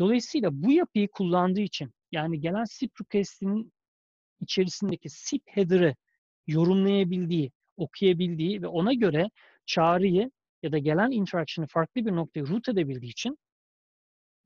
Dolayısıyla 0.00 0.50
bu 0.52 0.72
yapıyı 0.72 1.08
kullandığı 1.08 1.60
için 1.60 1.92
yani 2.12 2.40
gelen 2.40 2.64
SIP 2.64 3.00
request'inin 3.00 3.72
içerisindeki 4.40 5.10
SIP 5.10 5.42
header'ı 5.46 5.94
yorumlayabildiği, 6.46 7.52
okuyabildiği 7.76 8.62
ve 8.62 8.66
ona 8.66 8.92
göre 8.92 9.30
çağrıyı 9.66 10.30
ya 10.62 10.72
da 10.72 10.78
gelen 10.78 11.10
interaction'ı 11.10 11.66
farklı 11.66 12.06
bir 12.06 12.12
noktaya 12.12 12.46
route 12.46 12.72
edebildiği 12.72 13.10
için 13.10 13.38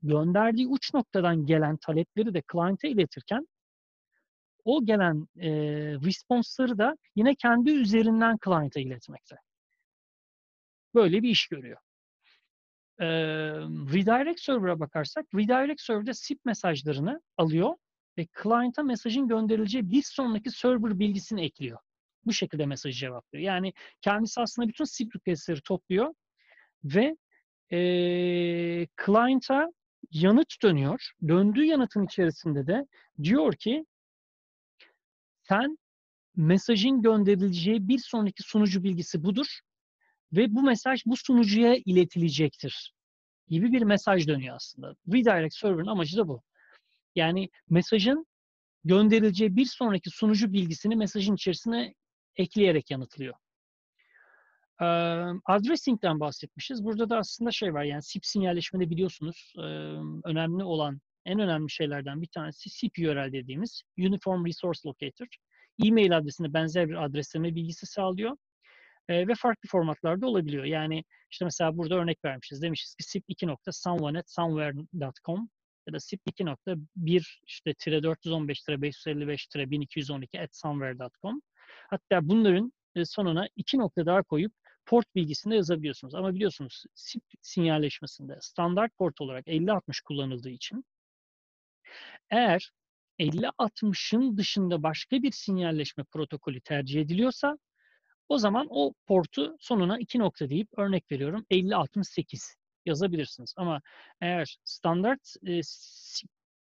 gönderdiği 0.03 0.67
uç 0.67 0.93
noktadan 0.93 1.45
gelen 1.45 1.77
talepleri 1.77 2.33
de 2.33 2.43
client'e 2.51 2.89
iletirken 2.89 3.47
o 4.65 4.85
gelen 4.85 5.27
e, 5.39 5.49
response'ları 6.05 6.77
da 6.77 6.97
yine 7.15 7.35
kendi 7.35 7.71
üzerinden 7.71 8.37
client'a 8.45 8.79
iletmekte. 8.79 9.35
Böyle 10.95 11.23
bir 11.23 11.29
iş 11.29 11.47
görüyor. 11.47 11.77
E, 12.99 13.07
redirect 13.93 14.39
server'a 14.39 14.79
bakarsak, 14.79 15.25
redirect 15.35 15.81
server'da 15.81 16.13
SIP 16.13 16.45
mesajlarını 16.45 17.21
alıyor 17.37 17.75
ve 18.17 18.27
client'a 18.43 18.83
mesajın 18.83 19.27
gönderileceği 19.27 19.91
bir 19.91 20.03
sonraki 20.03 20.51
server 20.51 20.99
bilgisini 20.99 21.45
ekliyor. 21.45 21.79
Bu 22.25 22.33
şekilde 22.33 22.65
mesajı 22.65 22.97
cevaplıyor. 22.99 23.45
Yani 23.45 23.73
kendisi 24.01 24.41
aslında 24.41 24.67
bütün 24.67 24.85
SIP 24.85 25.15
request'leri 25.15 25.61
topluyor 25.61 26.13
ve 26.83 27.17
e, 27.71 27.77
client'a 29.05 29.67
yanıt 30.11 30.63
dönüyor. 30.63 31.11
Döndüğü 31.27 31.63
yanıtın 31.63 32.05
içerisinde 32.05 32.67
de 32.67 32.85
diyor 33.23 33.53
ki 33.53 33.85
sen 35.51 35.77
mesajın 36.35 37.01
gönderileceği 37.01 37.87
bir 37.87 37.99
sonraki 37.99 38.43
sunucu 38.43 38.83
bilgisi 38.83 39.23
budur 39.23 39.59
ve 40.33 40.55
bu 40.55 40.61
mesaj 40.61 41.05
bu 41.05 41.17
sunucuya 41.17 41.75
iletilecektir 41.85 42.93
gibi 43.47 43.71
bir 43.71 43.81
mesaj 43.81 44.27
dönüyor 44.27 44.55
aslında. 44.55 44.95
Redirect 45.07 45.55
server'ın 45.55 45.87
amacı 45.87 46.17
da 46.17 46.27
bu. 46.27 46.41
Yani 47.15 47.49
mesajın 47.69 48.25
gönderileceği 48.83 49.55
bir 49.55 49.65
sonraki 49.65 50.09
sunucu 50.09 50.53
bilgisini 50.53 50.95
mesajın 50.95 51.35
içerisine 51.35 51.93
ekleyerek 52.35 52.91
yanıtlıyor. 52.91 53.33
Addressing'den 55.45 56.19
bahsetmişiz. 56.19 56.83
Burada 56.83 57.09
da 57.09 57.17
aslında 57.17 57.51
şey 57.51 57.73
var 57.73 57.83
yani 57.83 58.03
SIP 58.03 58.25
sinyalleşmede 58.25 58.89
biliyorsunuz 58.89 59.53
önemli 60.25 60.63
olan 60.63 61.01
en 61.25 61.39
önemli 61.39 61.69
şeylerden 61.69 62.21
bir 62.21 62.27
tanesi 62.27 62.69
SIP 62.69 62.91
URL 62.99 63.31
dediğimiz 63.31 63.83
Uniform 63.97 64.45
Resource 64.45 64.79
Locator. 64.85 65.27
E-mail 65.85 66.17
adresine 66.17 66.53
benzer 66.53 66.89
bir 66.89 67.03
adresleme 67.03 67.55
bilgisi 67.55 67.85
sağlıyor. 67.85 68.37
E, 69.09 69.27
ve 69.27 69.33
farklı 69.35 69.69
formatlarda 69.69 70.27
olabiliyor. 70.27 70.63
Yani 70.63 71.03
işte 71.31 71.45
mesela 71.45 71.77
burada 71.77 71.95
örnek 71.95 72.25
vermişiz. 72.25 72.61
Demişiz 72.61 72.95
ki 72.95 73.03
sip2.someone@somewhere.com 73.03 75.49
ya 75.87 75.93
da 75.93 75.97
sip2.1 75.97 77.39
işte 77.47 77.73
tire 77.73 78.03
415 78.03 78.61
tire 78.61 78.81
555 78.81 79.47
tire 79.47 79.69
1212 79.69 80.41
at 80.41 80.55
somewhere.com. 80.55 81.41
Hatta 81.89 82.29
bunların 82.29 82.73
sonuna 83.03 83.47
iki 83.55 83.77
nokta 83.77 84.05
daha 84.05 84.23
koyup 84.23 84.53
port 84.85 85.15
bilgisini 85.15 85.51
de 85.51 85.55
yazabiliyorsunuz. 85.55 86.15
Ama 86.15 86.33
biliyorsunuz 86.33 86.83
SIP 86.95 87.23
sinyalleşmesinde 87.41 88.37
standart 88.41 88.97
port 88.97 89.21
olarak 89.21 89.47
5060 89.47 90.01
kullanıldığı 90.01 90.49
için 90.49 90.85
eğer 92.29 92.71
50-60'ın 93.19 94.37
dışında 94.37 94.83
başka 94.83 95.23
bir 95.23 95.31
sinyalleşme 95.31 96.03
protokolü 96.03 96.61
tercih 96.61 97.01
ediliyorsa 97.01 97.57
o 98.29 98.37
zaman 98.37 98.67
o 98.69 98.93
portu 99.07 99.55
sonuna 99.59 99.99
iki 99.99 100.19
nokta 100.19 100.49
deyip 100.49 100.69
örnek 100.77 101.11
veriyorum 101.11 101.45
50-68 101.51 102.55
yazabilirsiniz. 102.85 103.53
Ama 103.57 103.81
eğer 104.21 104.57
standart 104.63 105.35
e, 105.47 105.61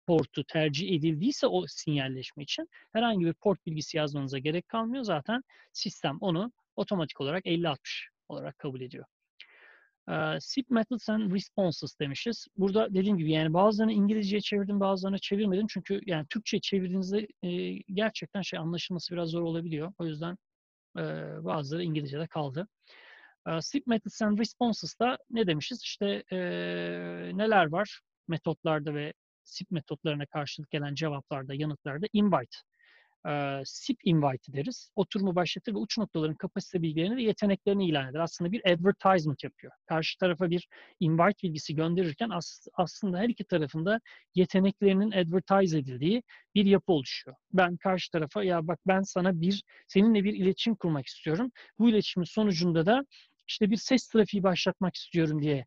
portu 0.07 0.45
tercih 0.45 0.95
edildiyse 0.97 1.47
o 1.47 1.67
sinyalleşme 1.67 2.43
için 2.43 2.69
herhangi 2.93 3.27
bir 3.27 3.33
port 3.33 3.67
bilgisi 3.67 3.97
yazmanıza 3.97 4.39
gerek 4.39 4.69
kalmıyor. 4.69 5.05
Zaten 5.05 5.43
sistem 5.73 6.19
onu 6.21 6.53
otomatik 6.77 7.21
olarak 7.21 7.47
50-60 7.47 7.77
olarak 8.29 8.59
kabul 8.59 8.81
ediyor. 8.81 9.05
Uh, 10.09 10.41
SIP 10.41 10.71
methods 10.71 11.09
and 11.09 11.33
responses 11.33 11.99
demişiz. 12.01 12.47
Burada 12.57 12.95
dediğim 12.95 13.19
gibi 13.19 13.33
yani 13.33 13.55
bazılarını 13.55 13.93
İngilizceye 13.93 14.41
çevirdim, 14.41 14.81
bazılarını 14.81 15.19
çevirmedim. 15.19 15.67
Çünkü 15.67 16.01
yani 16.07 16.27
Türkçe 16.31 16.61
çevirdiğinizde 16.61 17.27
e, 17.43 17.73
gerçekten 17.73 18.43
şey 18.43 18.59
anlaşılması 18.59 19.15
biraz 19.15 19.29
zor 19.29 19.43
olabiliyor. 19.43 19.93
O 19.99 20.07
yüzden 20.07 20.37
e, 20.99 21.03
bazıları 21.45 21.85
İngilizce'de 21.85 22.27
kaldı. 22.27 22.69
Uh, 23.49 23.61
SIP 23.61 23.87
methods 23.87 24.23
and 24.23 24.39
responses'da 24.39 25.19
ne 25.31 25.47
demişiz? 25.47 25.83
İşte 25.83 26.25
e, 26.33 26.39
neler 27.35 27.67
var 27.67 28.01
metotlarda 28.29 28.95
ve 28.95 29.13
SIP 29.45 29.71
metotlarına 29.71 30.27
karşılık 30.27 30.71
gelen 30.71 30.95
cevaplarda, 30.95 31.55
yanıtlarda 31.55 32.07
invite 32.13 32.57
e, 33.29 33.63
SIP 33.65 33.99
invite 34.05 34.53
deriz. 34.53 34.91
Oturumu 34.97 35.35
başlatır 35.35 35.75
ve 35.75 35.79
uç 35.79 35.99
noktaların 35.99 36.35
kapasite 36.35 36.83
bilgilerini 36.83 37.17
ve 37.17 37.23
yeteneklerini 37.23 37.87
ilan 37.87 38.11
eder. 38.11 38.21
Aslında 38.21 38.53
bir 38.53 38.73
advertisement 38.73 39.45
yapıyor. 39.45 39.73
Karşı 39.87 40.19
tarafa 40.19 40.51
bir 40.51 40.69
invite 41.01 41.43
bilgisi 41.43 41.75
gönderirken 41.75 42.31
as, 42.31 42.67
aslında 42.75 43.19
her 43.19 43.29
iki 43.29 43.45
tarafında 43.45 44.01
yeteneklerinin 44.35 45.11
advertise 45.13 45.79
edildiği 45.79 46.23
bir 46.55 46.67
yapı 46.67 46.93
oluşuyor. 46.93 47.37
Ben 47.53 47.77
karşı 47.77 48.11
tarafa 48.11 48.45
ya 48.45 48.67
bak 48.67 48.79
ben 48.87 49.03
sana 49.03 49.41
bir 49.41 49.65
seninle 49.89 50.25
bir 50.25 50.35
iletişim 50.35 50.75
kurmak 50.75 51.07
istiyorum. 51.07 51.51
Bu 51.79 51.89
iletişimin 51.89 52.25
sonucunda 52.25 52.87
da 52.87 53.05
işte 53.49 53.71
bir 53.71 53.77
ses 53.77 54.09
trafiği 54.09 54.43
başlatmak 54.43 54.97
istiyorum 54.97 55.43
diye 55.43 55.67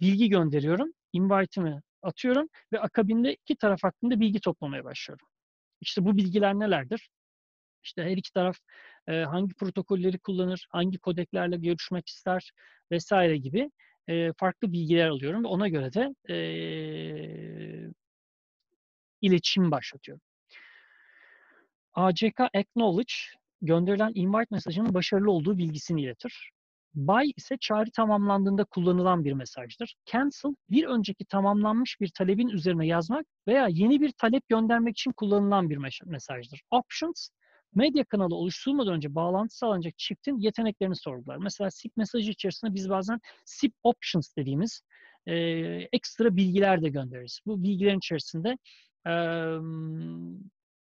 bilgi 0.00 0.28
gönderiyorum. 0.28 0.92
Invite'imi 1.12 1.82
atıyorum 2.02 2.48
ve 2.72 2.80
akabinde 2.80 3.34
iki 3.34 3.56
taraf 3.56 3.82
hakkında 3.82 4.20
bilgi 4.20 4.40
toplamaya 4.40 4.84
başlıyorum. 4.84 5.26
İşte 5.82 6.04
bu 6.04 6.16
bilgiler 6.16 6.54
nelerdir? 6.54 7.10
İşte 7.84 8.02
her 8.04 8.16
iki 8.16 8.32
taraf 8.32 8.56
e, 9.08 9.12
hangi 9.22 9.54
protokolleri 9.54 10.18
kullanır, 10.18 10.66
hangi 10.70 10.98
kodeklerle 10.98 11.56
görüşmek 11.56 12.08
ister 12.08 12.50
vesaire 12.90 13.36
gibi 13.36 13.70
e, 14.08 14.32
farklı 14.36 14.72
bilgiler 14.72 15.08
alıyorum 15.08 15.44
ona 15.44 15.68
göre 15.68 15.92
de 15.92 16.14
e, 16.34 16.36
iletişim 19.20 19.70
başlatıyorum. 19.70 20.22
ACK 21.94 22.40
acknowledge 22.40 23.14
gönderilen 23.62 24.12
invite 24.14 24.46
mesajının 24.50 24.94
başarılı 24.94 25.30
olduğu 25.30 25.58
bilgisini 25.58 26.02
iletir. 26.02 26.51
By 26.94 27.30
ise 27.36 27.56
çağrı 27.60 27.90
tamamlandığında 27.90 28.64
kullanılan 28.64 29.24
bir 29.24 29.32
mesajdır. 29.32 29.94
Cancel, 30.06 30.54
bir 30.70 30.84
önceki 30.84 31.24
tamamlanmış 31.24 32.00
bir 32.00 32.08
talebin 32.08 32.48
üzerine 32.48 32.86
yazmak 32.86 33.26
veya 33.46 33.66
yeni 33.70 34.00
bir 34.00 34.10
talep 34.12 34.48
göndermek 34.48 34.98
için 34.98 35.12
kullanılan 35.12 35.70
bir 35.70 35.78
mesajdır. 36.04 36.62
Options, 36.70 37.28
medya 37.74 38.04
kanalı 38.04 38.34
oluşturulmadan 38.34 38.94
önce 38.94 39.14
bağlantı 39.14 39.56
sağlanacak 39.56 39.98
çiftin 39.98 40.38
yeteneklerini 40.38 40.96
sorgular. 40.96 41.36
Mesela 41.36 41.70
SIP 41.70 41.96
mesajı 41.96 42.30
içerisinde 42.30 42.74
biz 42.74 42.90
bazen 42.90 43.20
SIP 43.44 43.74
options 43.82 44.36
dediğimiz 44.36 44.82
e, 45.26 45.34
ekstra 45.92 46.36
bilgiler 46.36 46.82
de 46.82 46.88
göndeririz. 46.88 47.40
Bu 47.46 47.62
bilgilerin 47.62 47.98
içerisinde 47.98 48.58
e, 49.06 49.12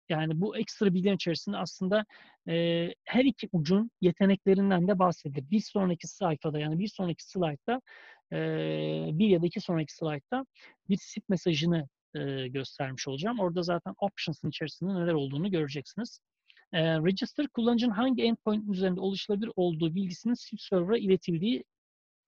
yani 0.09 0.41
bu 0.41 0.57
ekstra 0.57 0.93
bilgilerin 0.93 1.15
içerisinde 1.15 1.57
aslında 1.57 2.05
e, 2.47 2.87
her 3.03 3.25
iki 3.25 3.49
ucun 3.51 3.91
yeteneklerinden 4.01 4.87
de 4.87 4.99
bahsedilir. 4.99 5.49
Bir 5.51 5.59
sonraki 5.59 6.07
sayfada 6.07 6.59
yani 6.59 6.79
bir 6.79 6.87
sonraki 6.87 7.25
slaytta 7.25 7.81
e, 8.31 8.37
bir 9.13 9.27
ya 9.27 9.41
da 9.41 9.45
iki 9.45 9.61
sonraki 9.61 9.95
slaytta 9.95 10.45
bir 10.89 10.97
SIP 10.97 11.29
mesajını 11.29 11.87
e, 12.15 12.47
göstermiş 12.47 13.07
olacağım. 13.07 13.39
Orada 13.39 13.61
zaten 13.61 13.93
options'ın 13.97 14.49
içerisinde 14.49 14.93
neler 14.93 15.13
olduğunu 15.13 15.51
göreceksiniz. 15.51 16.19
E, 16.73 16.81
register 16.83 17.47
kullanıcının 17.47 17.91
hangi 17.91 18.23
endpoint 18.23 18.69
üzerinde 18.69 18.99
oluşturulabilir 18.99 19.51
olduğu 19.55 19.95
bilgisinin 19.95 20.33
SIP 20.33 20.61
server'a 20.61 20.97
iletildiği 20.97 21.63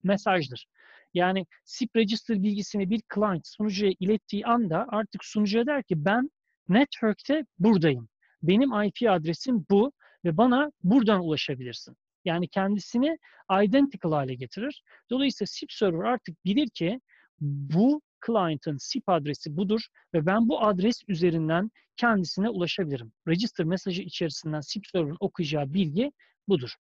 mesajdır. 0.03 0.67
Yani 1.13 1.45
SIP 1.65 1.95
register 1.95 2.43
bilgisini 2.43 2.89
bir 2.89 3.01
client 3.15 3.47
sunucuya 3.47 3.93
ilettiği 3.99 4.45
anda 4.45 4.85
artık 4.89 5.25
sunucuya 5.25 5.65
der 5.65 5.83
ki 5.83 6.05
ben 6.05 6.31
network'te 6.69 7.45
buradayım. 7.59 8.09
Benim 8.43 8.83
IP 8.83 9.09
adresim 9.09 9.65
bu 9.69 9.91
ve 10.25 10.37
bana 10.37 10.71
buradan 10.83 11.21
ulaşabilirsin. 11.21 11.95
Yani 12.25 12.47
kendisini 12.47 13.17
identical 13.63 14.11
hale 14.11 14.35
getirir. 14.35 14.83
Dolayısıyla 15.09 15.47
SIP 15.47 15.71
server 15.71 16.03
artık 16.03 16.45
bilir 16.45 16.69
ki 16.69 17.01
bu 17.41 18.01
client'ın 18.25 18.77
SIP 18.77 19.09
adresi 19.09 19.57
budur 19.57 19.81
ve 20.13 20.25
ben 20.25 20.49
bu 20.49 20.65
adres 20.65 21.01
üzerinden 21.07 21.71
kendisine 21.95 22.49
ulaşabilirim. 22.49 23.11
Register 23.27 23.65
mesajı 23.65 24.01
içerisinden 24.01 24.61
SIP 24.61 24.87
server'ın 24.87 25.17
okuyacağı 25.19 25.73
bilgi 25.73 26.11
budur. 26.47 26.73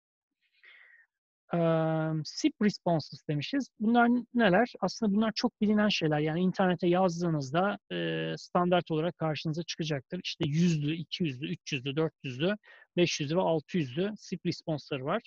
SIP 2.25 2.53
responses 2.61 3.27
demişiz. 3.27 3.69
Bunlar 3.79 4.09
neler? 4.33 4.73
Aslında 4.81 5.15
bunlar 5.15 5.31
çok 5.35 5.61
bilinen 5.61 5.89
şeyler. 5.89 6.19
Yani 6.19 6.41
internete 6.41 6.87
yazdığınızda 6.87 7.77
standart 8.37 8.91
olarak 8.91 9.17
karşınıza 9.17 9.63
çıkacaktır. 9.63 10.21
İşte 10.23 10.45
yüzlü, 10.47 10.95
200'lü, 10.95 11.57
300'lü, 11.65 11.95
400'lü, 12.23 12.57
500'lü 12.97 13.35
ve 13.35 13.39
600'lü 13.39 14.17
SIP 14.17 14.45
responsları 14.45 15.05
var. 15.05 15.21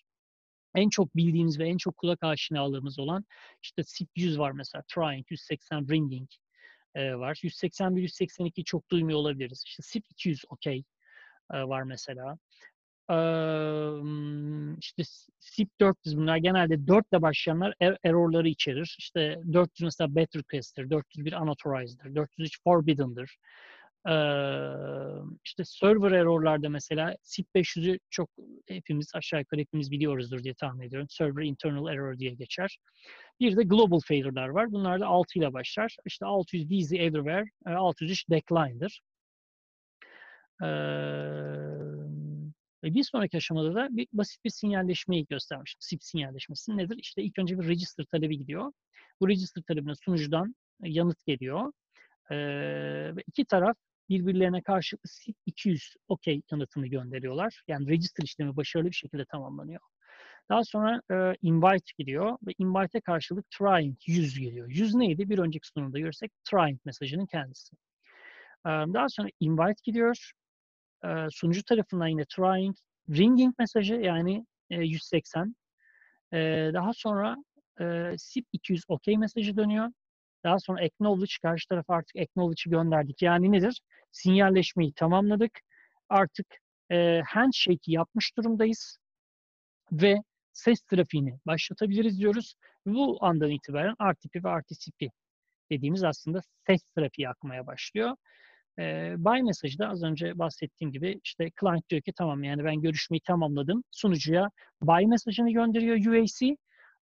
En 0.74 0.88
çok 0.88 1.16
bildiğimiz 1.16 1.58
ve 1.58 1.68
en 1.68 1.76
çok 1.76 1.96
kulak 1.96 2.18
aşinalığımız 2.22 2.98
olan 2.98 3.24
işte 3.62 3.82
SIP 3.84 4.08
100 4.16 4.38
var 4.38 4.52
mesela. 4.52 4.82
Trying, 4.94 5.26
180 5.30 5.88
ringing 5.88 6.28
var. 6.96 7.40
181, 7.42 8.02
182 8.02 8.64
çok 8.64 8.90
duymuyor 8.90 9.18
olabiliriz. 9.18 9.62
İşte 9.66 9.82
SIP 9.82 10.04
200 10.10 10.44
okey 10.48 10.84
var 11.50 11.82
mesela 11.82 12.38
işte 14.80 15.02
SIP 15.40 15.80
400 15.80 16.16
bunlar 16.16 16.36
genelde 16.36 16.86
4 16.86 17.06
ile 17.12 17.22
başlayanlar 17.22 17.74
er, 17.80 17.98
errorları 18.04 18.48
içerir. 18.48 18.96
İşte 18.98 19.40
400 19.52 19.84
mesela 19.84 20.14
bad 20.14 20.36
request'tir, 20.36 20.90
401 20.90 21.32
unauthorized'dır, 21.32 22.14
403 22.14 22.62
forbidden'dır. 22.64 23.36
İşte 25.44 25.64
server 25.64 26.12
errorlarda 26.12 26.68
mesela 26.68 27.16
SIP 27.22 27.46
500'ü 27.54 27.98
çok 28.10 28.30
hepimiz 28.68 29.10
aşağı 29.14 29.40
yukarı 29.40 29.60
hepimiz 29.60 29.90
biliyoruzdur 29.90 30.42
diye 30.42 30.54
tahmin 30.54 30.86
ediyorum. 30.86 31.08
Server 31.10 31.44
internal 31.44 31.92
error 31.92 32.18
diye 32.18 32.34
geçer. 32.34 32.78
Bir 33.40 33.56
de 33.56 33.62
global 33.62 34.00
failure'lar 34.00 34.48
var. 34.48 34.72
Bunlar 34.72 35.00
da 35.00 35.06
6 35.06 35.38
ile 35.38 35.52
başlar. 35.52 35.96
İşte 36.06 36.26
600 36.26 36.72
easy 36.72 36.96
everywhere, 36.96 37.44
603 37.66 38.30
decline'dır. 38.30 39.00
Ee, 40.62 40.66
ve 42.84 42.94
bir 42.94 43.02
sonraki 43.02 43.36
aşamada 43.36 43.74
da 43.74 43.88
bir 43.90 44.06
basit 44.12 44.44
bir 44.44 44.50
sinyalleşmeyi 44.50 45.26
göstermiştim. 45.26 45.80
SIP 45.80 46.04
sinyalleşmesi 46.04 46.76
nedir? 46.76 46.98
İşte 46.98 47.22
ilk 47.22 47.38
önce 47.38 47.58
bir 47.58 47.68
register 47.68 48.04
talebi 48.04 48.38
gidiyor. 48.38 48.72
Bu 49.20 49.28
register 49.28 49.62
talebine 49.62 49.94
sunucudan 49.94 50.54
e, 50.82 50.88
yanıt 50.90 51.26
geliyor. 51.26 51.72
Ee, 52.30 52.36
ve 53.16 53.22
iki 53.26 53.44
taraf 53.44 53.76
birbirlerine 54.08 54.62
karşılıklı 54.62 55.08
SIP 55.08 55.36
200 55.46 55.94
OK 56.08 56.40
yanıtını 56.52 56.86
gönderiyorlar. 56.86 57.62
Yani 57.68 57.88
register 57.88 58.24
işlemi 58.24 58.56
başarılı 58.56 58.88
bir 58.88 58.94
şekilde 58.94 59.24
tamamlanıyor. 59.24 59.80
Daha 60.48 60.64
sonra 60.64 61.02
e, 61.10 61.34
invite 61.42 61.92
gidiyor 61.98 62.38
ve 62.46 62.52
invite'e 62.58 63.00
karşılık 63.00 63.50
trying 63.50 63.96
100 64.06 64.38
geliyor. 64.38 64.68
100 64.70 64.94
neydi? 64.94 65.28
Bir 65.30 65.38
önceki 65.38 65.68
sunumda 65.68 65.98
görsek 65.98 66.32
trying 66.50 66.80
mesajının 66.84 67.26
kendisi. 67.26 67.76
Daha 68.66 69.08
sonra 69.08 69.28
invite 69.40 69.80
gidiyor 69.84 70.32
sunucu 71.30 71.64
tarafından 71.64 72.06
yine 72.06 72.24
trying, 72.24 72.76
ringing 73.10 73.54
mesajı 73.58 73.94
yani 73.94 74.46
180. 74.70 75.56
daha 76.74 76.92
sonra 76.92 77.36
SIP 78.18 78.46
200 78.52 78.84
OK 78.88 79.16
mesajı 79.16 79.56
dönüyor. 79.56 79.88
Daha 80.44 80.58
sonra 80.58 80.84
acknowledge, 80.84 81.34
karşı 81.42 81.68
tarafa 81.68 81.94
artık 81.94 82.16
acknowledge'ı 82.16 82.70
gönderdik. 82.70 83.22
Yani 83.22 83.52
nedir? 83.52 83.80
Sinyalleşmeyi 84.12 84.92
tamamladık. 84.92 85.60
Artık 86.08 86.46
e, 86.90 87.20
handshake'i 87.26 87.92
yapmış 87.92 88.36
durumdayız. 88.36 88.98
Ve 89.92 90.16
ses 90.52 90.80
trafiğini 90.82 91.38
başlatabiliriz 91.46 92.18
diyoruz. 92.18 92.54
Bu 92.86 93.18
andan 93.20 93.50
itibaren 93.50 93.94
RTP 94.12 94.44
ve 94.44 94.60
RTCP 94.60 95.12
dediğimiz 95.70 96.04
aslında 96.04 96.40
ses 96.66 96.82
trafiği 96.96 97.28
akmaya 97.28 97.66
başlıyor. 97.66 98.16
E, 98.78 99.14
buy 99.18 99.42
mesajı 99.42 99.78
da 99.78 99.88
az 99.88 100.02
önce 100.02 100.38
bahsettiğim 100.38 100.92
gibi 100.92 101.20
işte 101.24 101.50
client 101.60 101.90
diyor 101.90 102.02
ki 102.02 102.12
tamam 102.12 102.44
yani 102.44 102.64
ben 102.64 102.80
görüşmeyi 102.80 103.20
tamamladım. 103.20 103.84
Sunucuya 103.90 104.50
buy 104.82 105.06
mesajını 105.06 105.50
gönderiyor 105.50 105.96
UAC. 106.06 106.56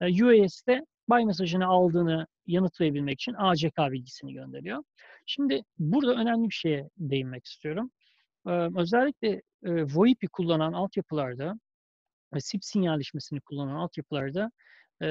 E, 0.01 0.23
UAS 0.23 0.67
de 0.67 0.85
buy 1.09 1.25
mesajını 1.25 1.67
aldığını 1.67 2.27
yanıtlayabilmek 2.47 3.21
için 3.21 3.33
ACK 3.37 3.91
bilgisini 3.91 4.33
gönderiyor. 4.33 4.83
Şimdi 5.25 5.63
burada 5.79 6.15
önemli 6.15 6.49
bir 6.49 6.53
şeye 6.53 6.89
değinmek 6.97 7.45
istiyorum. 7.45 7.91
E, 8.47 8.51
özellikle 8.51 9.29
e, 9.63 9.83
VoIP'i 9.83 10.27
kullanan 10.27 10.73
altyapılarda 10.73 11.53
ve 12.33 12.39
SIP 12.41 12.63
sinyalleşmesini 12.63 13.41
kullanan 13.41 13.75
altyapılarda 13.75 14.51
e, 15.01 15.07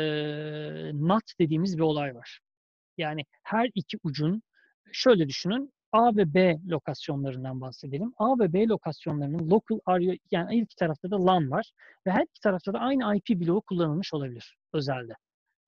NAT 0.94 1.24
dediğimiz 1.40 1.76
bir 1.76 1.82
olay 1.82 2.14
var. 2.14 2.40
Yani 2.98 3.24
her 3.42 3.70
iki 3.74 3.98
ucun 4.02 4.42
şöyle 4.92 5.28
düşünün 5.28 5.72
A 5.92 6.16
ve 6.16 6.34
B 6.34 6.58
lokasyonlarından 6.68 7.60
bahsedelim. 7.60 8.12
A 8.18 8.38
ve 8.38 8.52
B 8.52 8.66
lokasyonlarının 8.66 9.50
local 9.50 9.80
area 9.86 10.16
yani 10.30 10.56
ilk 10.56 10.76
tarafta 10.76 11.10
da 11.10 11.26
LAN 11.26 11.50
var 11.50 11.72
ve 12.06 12.10
her 12.10 12.22
iki 12.22 12.40
tarafta 12.40 12.72
da 12.72 12.78
aynı 12.78 13.16
IP 13.16 13.40
bloğu 13.40 13.60
kullanılmış 13.60 14.14
olabilir 14.14 14.56
özelde. 14.72 15.12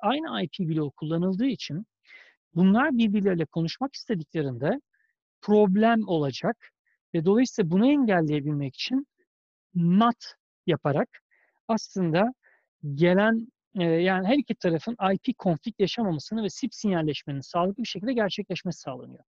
Aynı 0.00 0.42
IP 0.42 0.58
bloğu 0.60 0.90
kullanıldığı 0.90 1.46
için 1.46 1.86
bunlar 2.54 2.98
birbirleriyle 2.98 3.44
konuşmak 3.44 3.94
istediklerinde 3.94 4.80
problem 5.42 6.08
olacak 6.08 6.56
ve 7.14 7.24
dolayısıyla 7.24 7.70
bunu 7.70 7.86
engelleyebilmek 7.86 8.74
için 8.74 9.06
NAT 9.74 10.34
yaparak 10.66 11.08
aslında 11.68 12.34
gelen 12.94 13.48
yani 13.74 14.26
her 14.26 14.38
iki 14.38 14.54
tarafın 14.54 14.96
IP 15.14 15.38
konflikt 15.38 15.80
yaşamamasını 15.80 16.42
ve 16.42 16.50
SIP 16.50 16.74
sinyalleşmenin 16.74 17.40
sağlıklı 17.40 17.82
bir 17.82 17.88
şekilde 17.88 18.12
gerçekleşmesi 18.12 18.80
sağlanıyor. 18.80 19.24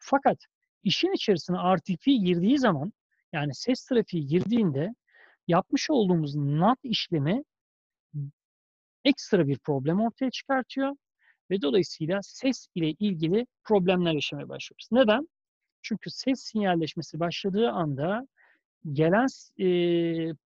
Fakat 0.00 0.38
işin 0.84 1.12
içerisine 1.12 1.56
RTP 1.76 2.04
girdiği 2.04 2.58
zaman 2.58 2.92
yani 3.32 3.54
ses 3.54 3.86
trafiği 3.86 4.26
girdiğinde 4.26 4.94
yapmış 5.48 5.90
olduğumuz 5.90 6.36
NAT 6.36 6.78
işlemi 6.82 7.42
ekstra 9.04 9.48
bir 9.48 9.58
problem 9.58 10.00
ortaya 10.00 10.30
çıkartıyor 10.30 10.96
ve 11.50 11.62
dolayısıyla 11.62 12.18
ses 12.22 12.66
ile 12.74 12.90
ilgili 12.90 13.46
problemler 13.64 14.12
yaşamaya 14.12 14.48
başlıyoruz. 14.48 14.88
Neden? 14.92 15.28
Çünkü 15.82 16.10
ses 16.10 16.40
sinyalleşmesi 16.40 17.20
başladığı 17.20 17.70
anda 17.70 18.26
gelen 18.92 19.26
e, 19.58 19.66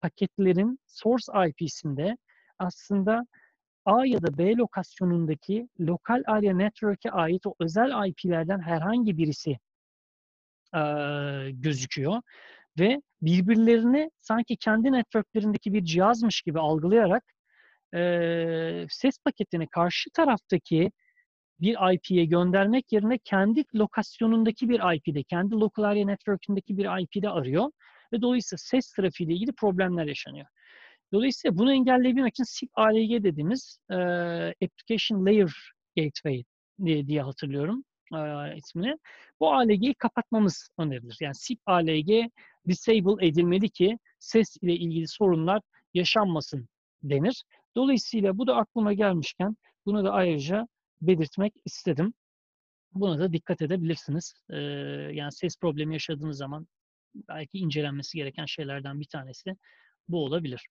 paketlerin 0.01 0.79
source 0.87 1.33
IP'sinde 1.49 2.17
aslında 2.59 3.27
A 3.85 4.07
ya 4.07 4.23
da 4.23 4.39
B 4.39 4.57
lokasyonundaki 4.57 5.69
lokal 5.81 6.23
area 6.27 6.55
network'e 6.55 7.11
ait 7.11 7.47
o 7.47 7.55
özel 7.61 8.09
IP'lerden 8.09 8.61
herhangi 8.61 9.17
birisi 9.17 9.59
e, 10.75 10.81
gözüküyor 11.53 12.23
ve 12.79 13.03
birbirlerini 13.23 14.11
sanki 14.21 14.57
kendi 14.57 14.93
networklerindeki 14.93 15.73
bir 15.73 15.85
cihazmış 15.85 16.43
gibi 16.43 16.61
algılayarak 16.61 17.25
e, 17.95 18.87
ses 18.91 19.19
paketini 19.25 19.67
karşı 19.69 20.11
taraftaki 20.11 20.91
bir 21.61 21.95
IP'ye 21.95 22.25
göndermek 22.25 22.93
yerine 22.93 23.19
kendi 23.19 23.65
lokasyonundaki 23.75 24.69
bir 24.69 24.95
IP'de, 24.97 25.23
kendi 25.23 25.55
local 25.55 25.85
area 25.85 26.07
network'ündeki 26.07 26.79
bir 26.79 27.03
IP'de 27.03 27.31
arıyor 27.31 27.71
ve 28.13 28.21
dolayısıyla 28.23 28.59
ses 28.59 28.93
trafiği 28.93 29.27
ile 29.27 29.35
ilgili 29.35 29.53
problemler 29.53 30.07
yaşanıyor. 30.07 30.47
Dolayısıyla 31.15 31.59
bunu 31.59 31.73
engelleyebilmek 31.73 32.35
için 32.35 32.45
SIP 32.45 32.71
ALG 32.75 33.25
dediğimiz 33.25 33.79
e, 33.91 33.95
Application 34.65 35.27
Layer 35.27 35.73
Gateway 35.97 36.45
diye, 36.85 37.07
diye 37.07 37.23
hatırlıyorum 37.23 37.85
e, 38.15 38.57
ismini. 38.57 38.99
Bu 39.41 39.55
ALG'yi 39.55 39.95
kapatmamız 39.95 40.71
önerilir. 40.79 41.17
Yani 41.21 41.35
SIP 41.35 41.61
ALG 41.67 42.31
disable 42.69 43.27
edilmeli 43.27 43.71
ki 43.71 43.99
ses 44.19 44.57
ile 44.63 44.73
ilgili 44.73 45.09
sorunlar 45.09 45.63
yaşanmasın 45.95 46.69
denir. 47.03 47.45
Dolayısıyla 47.77 48.39
bu 48.39 48.47
da 48.47 48.57
aklıma 48.57 48.93
gelmişken 48.93 49.57
bunu 49.87 50.05
da 50.05 50.13
ayrıca 50.13 50.69
belirtmek 51.01 51.55
istedim. 51.65 52.15
Buna 52.93 53.19
da 53.19 53.33
dikkat 53.33 53.63
edebilirsiniz. 53.63 54.35
Ee, 54.51 54.57
yani 55.13 55.33
ses 55.33 55.59
problemi 55.61 55.95
yaşadığınız 55.95 56.39
zaman 56.39 56.67
belki 57.15 57.59
incelenmesi 57.59 58.19
gereken 58.19 58.47
şeylerden 58.47 59.01
bir 59.01 59.07
tanesi 59.07 59.57
bu 60.09 60.25
olabilir. 60.25 60.67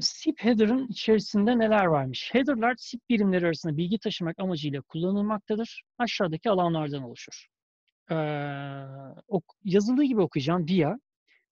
SIP 0.00 0.44
header'ın 0.44 0.88
içerisinde 0.88 1.58
neler 1.58 1.84
varmış? 1.84 2.30
Header'lar 2.32 2.74
SIP 2.78 3.08
birimleri 3.08 3.46
arasında 3.46 3.76
bilgi 3.76 3.98
taşımak 3.98 4.38
amacıyla 4.38 4.80
kullanılmaktadır. 4.82 5.82
Aşağıdaki 5.98 6.50
alanlardan 6.50 7.02
oluşur. 7.02 7.46
Yazıldığı 9.64 10.02
gibi 10.02 10.20
okuyacağım. 10.20 10.66
Via, 10.68 10.96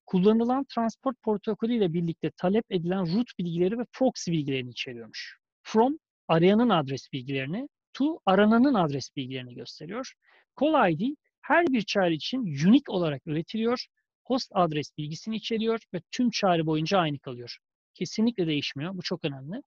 kullanılan 0.06 0.64
transport 0.74 1.16
protokolü 1.22 1.74
ile 1.74 1.92
birlikte 1.92 2.30
talep 2.30 2.64
edilen 2.70 3.16
root 3.16 3.38
bilgileri 3.38 3.78
ve 3.78 3.84
proxy 3.92 4.30
bilgilerini 4.30 4.70
içeriyormuş. 4.70 5.38
From, 5.62 5.98
arayanın 6.28 6.68
adres 6.68 7.12
bilgilerini, 7.12 7.68
to, 7.92 8.20
arananın 8.26 8.74
adres 8.74 9.16
bilgilerini 9.16 9.54
gösteriyor. 9.54 10.12
Call 10.60 10.90
ID, 10.90 11.16
her 11.40 11.66
bir 11.66 11.82
çağrı 11.82 12.14
için 12.14 12.38
unique 12.38 12.84
olarak 12.88 13.26
üretiliyor. 13.26 13.86
Host 14.24 14.50
adres 14.54 14.90
bilgisini 14.98 15.36
içeriyor 15.36 15.80
ve 15.94 16.00
tüm 16.10 16.30
çağrı 16.30 16.66
boyunca 16.66 16.98
aynı 16.98 17.18
kalıyor 17.18 17.58
kesinlikle 17.98 18.46
değişmiyor. 18.46 18.94
Bu 18.94 19.02
çok 19.02 19.24
önemli. 19.24 19.62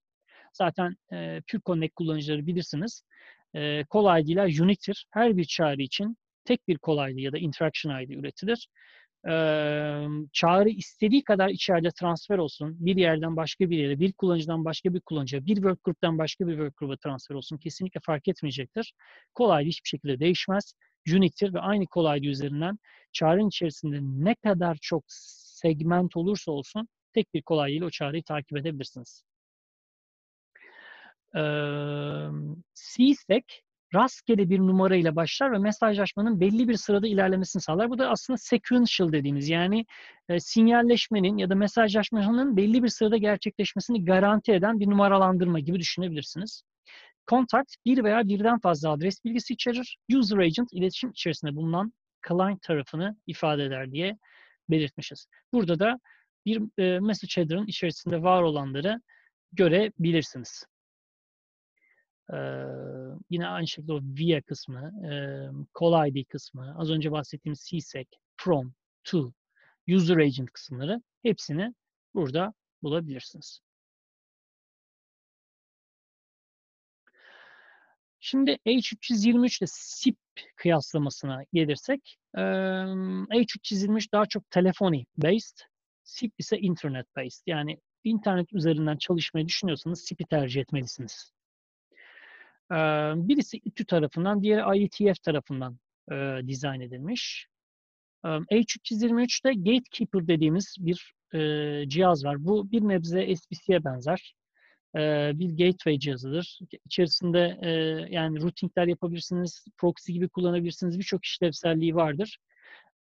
Zaten 0.54 0.96
e, 1.14 1.42
Pure 1.52 1.62
Connect 1.66 1.96
kullanıcıları 1.96 2.48
bilirsiniz. 2.48 3.04
E, 3.56 3.84
call 3.94 4.22
ID'ler 4.22 4.60
unique'tir. 4.64 5.06
Her 5.12 5.38
bir 5.38 5.46
çağrı 5.46 5.82
için 5.82 6.18
tek 6.46 6.68
bir 6.68 6.78
call 6.88 7.12
ID 7.12 7.18
ya 7.18 7.32
da 7.32 7.38
interaction 7.38 8.02
ID 8.02 8.10
üretilir. 8.10 8.68
E, 9.28 9.34
çağrı 10.34 10.70
istediği 10.70 11.24
kadar 11.24 11.50
içeride 11.50 11.90
transfer 12.00 12.38
olsun. 12.38 12.78
Bir 12.80 12.96
yerden 12.96 13.36
başka 13.36 13.70
bir 13.70 13.78
yere, 13.78 14.00
bir 14.00 14.14
kullanıcıdan 14.14 14.66
başka 14.66 14.94
bir 14.94 15.02
kullanıcıya, 15.02 15.46
bir 15.46 15.56
workgroup'tan 15.56 16.18
başka 16.18 16.48
bir 16.48 16.52
workgroup'a 16.52 16.98
transfer 16.98 17.36
olsun. 17.36 17.58
Kesinlikle 17.58 18.00
fark 18.06 18.28
etmeyecektir. 18.28 18.94
Call 19.40 19.62
ID 19.62 19.68
hiçbir 19.68 19.90
şekilde 19.90 20.20
değişmez. 20.20 20.74
Unique'tir 21.10 21.54
ve 21.54 21.60
aynı 21.60 21.86
call 21.96 22.18
ID 22.18 22.24
üzerinden 22.24 22.78
çağrının 23.12 23.48
içerisinde 23.48 24.00
ne 24.02 24.36
kadar 24.36 24.78
çok 24.82 25.04
segment 25.08 26.18
olursa 26.18 26.52
olsun 26.52 26.88
tek 27.14 27.34
bir 27.34 27.42
kolaylığıyla 27.42 27.88
o 27.88 27.90
çağrıyı 27.90 28.24
takip 28.24 28.58
edebilirsiniz. 28.58 29.24
Ee, 31.36 31.40
CSEC 32.76 33.46
rastgele 33.96 34.50
bir 34.50 34.60
numarayla 34.60 35.16
başlar 35.16 35.52
ve 35.52 35.58
mesajlaşmanın 35.58 36.40
belli 36.40 36.68
bir 36.68 36.76
sırada 36.76 37.08
ilerlemesini 37.08 37.62
sağlar. 37.62 37.90
Bu 37.90 38.00
da 38.00 38.10
aslında 38.10 38.38
sequential 38.38 39.12
dediğimiz 39.12 39.50
yani 39.50 39.86
e, 40.30 40.40
sinyalleşmenin 40.40 41.38
ya 41.38 41.50
da 41.50 41.56
mesajlaşmanın 41.56 42.58
belli 42.58 42.84
bir 42.84 42.88
sırada 42.88 43.18
gerçekleşmesini 43.18 44.06
garanti 44.06 44.52
eden 44.52 44.80
bir 44.80 44.88
numaralandırma 44.88 45.60
gibi 45.60 45.80
düşünebilirsiniz. 45.80 46.64
Contact 47.28 47.76
bir 47.86 48.04
veya 48.04 48.28
birden 48.28 48.60
fazla 48.60 48.92
adres 48.92 49.26
bilgisi 49.26 49.54
içerir. 49.54 49.98
User 50.16 50.38
agent 50.38 50.74
iletişim 50.74 51.10
içerisinde 51.10 51.56
bulunan 51.56 51.94
client 52.28 52.62
tarafını 52.62 53.16
ifade 53.28 53.66
eder 53.66 53.92
diye 53.92 54.18
belirtmişiz. 54.70 55.28
Burada 55.54 55.80
da 55.80 56.00
bir 56.46 56.62
e, 56.78 57.00
message 57.00 57.42
header'ın 57.42 57.68
içerisinde 57.68 58.24
var 58.24 58.42
olanları 58.44 59.02
görebilirsiniz. 59.52 60.66
Ee, 62.34 62.38
yine 63.30 63.48
aynı 63.48 63.68
şekilde 63.68 63.94
o 63.94 64.00
via 64.04 64.42
kısmı, 64.42 64.92
e, 65.06 65.12
call 65.80 66.08
ID 66.08 66.26
kısmı, 66.30 66.76
az 66.80 66.92
önce 66.92 67.12
bahsettiğim 67.12 67.56
CSEC, 67.56 68.08
from, 68.38 68.74
to, 69.04 69.34
user 69.88 70.18
agent 70.18 70.52
kısımları 70.52 71.02
hepsini 71.24 71.74
burada 72.14 72.54
bulabilirsiniz. 72.84 73.60
Şimdi 78.20 78.52
H323 78.66 79.60
ile 79.60 79.68
SIP 79.68 80.18
kıyaslamasına 80.56 81.44
gelirsek, 81.54 82.18
H323 82.36 84.12
daha 84.12 84.26
çok 84.26 84.50
telefoni 84.50 85.06
based, 85.18 85.71
SIP 86.12 86.34
ise 86.38 86.58
internet 86.60 87.16
based. 87.16 87.44
Yani 87.48 87.80
internet 88.04 88.54
üzerinden 88.54 88.98
çalışmayı 88.98 89.48
düşünüyorsanız 89.48 90.02
SIP'i 90.02 90.26
tercih 90.26 90.62
etmelisiniz. 90.62 91.32
Birisi 93.16 93.58
İTÜ 93.58 93.86
tarafından, 93.86 94.44
diğeri 94.44 94.80
IETF 94.80 95.24
tarafından 95.24 95.78
e, 96.12 96.40
dizayn 96.48 96.82
edilmiş. 96.82 97.48
H323'te 98.24 99.54
Gatekeeper 99.54 100.28
dediğimiz 100.28 100.76
bir 100.80 101.14
e, 101.34 101.90
cihaz 101.90 102.26
var. 102.26 102.46
Bu 102.46 102.72
bir 102.72 102.82
nebze 102.82 103.36
SBC'ye 103.36 103.84
benzer. 103.84 104.36
E, 104.96 105.00
bir 105.40 105.50
gateway 105.50 106.00
cihazıdır. 106.00 106.60
İçerisinde 106.86 107.60
e, 107.62 107.70
yani 108.10 108.42
routingler 108.42 108.88
yapabilirsiniz, 108.88 109.66
proxy 109.78 110.12
gibi 110.12 110.30
kullanabilirsiniz. 110.30 111.00
Birçok 111.00 111.26
işlevselliği 111.26 111.96
vardır. 111.96 112.38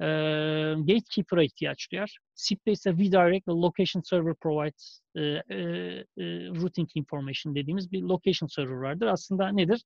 Eee, 0.01 0.75
gatekeeper'a 0.79 1.43
ihtiyaç 1.43 1.91
duyar. 1.91 2.17
SIP'te 2.35 2.71
ise 2.71 2.93
VDirect 2.97 3.47
ve 3.47 3.51
Location 3.51 4.01
Server 4.01 4.33
provides 4.41 5.01
eee, 5.15 5.43
eee, 5.49 6.05
routing 6.49 6.89
information 6.95 7.55
dediğimiz 7.55 7.91
bir 7.91 8.01
location 8.01 8.47
server 8.47 8.75
vardır. 8.75 9.07
Aslında 9.07 9.47
nedir? 9.49 9.83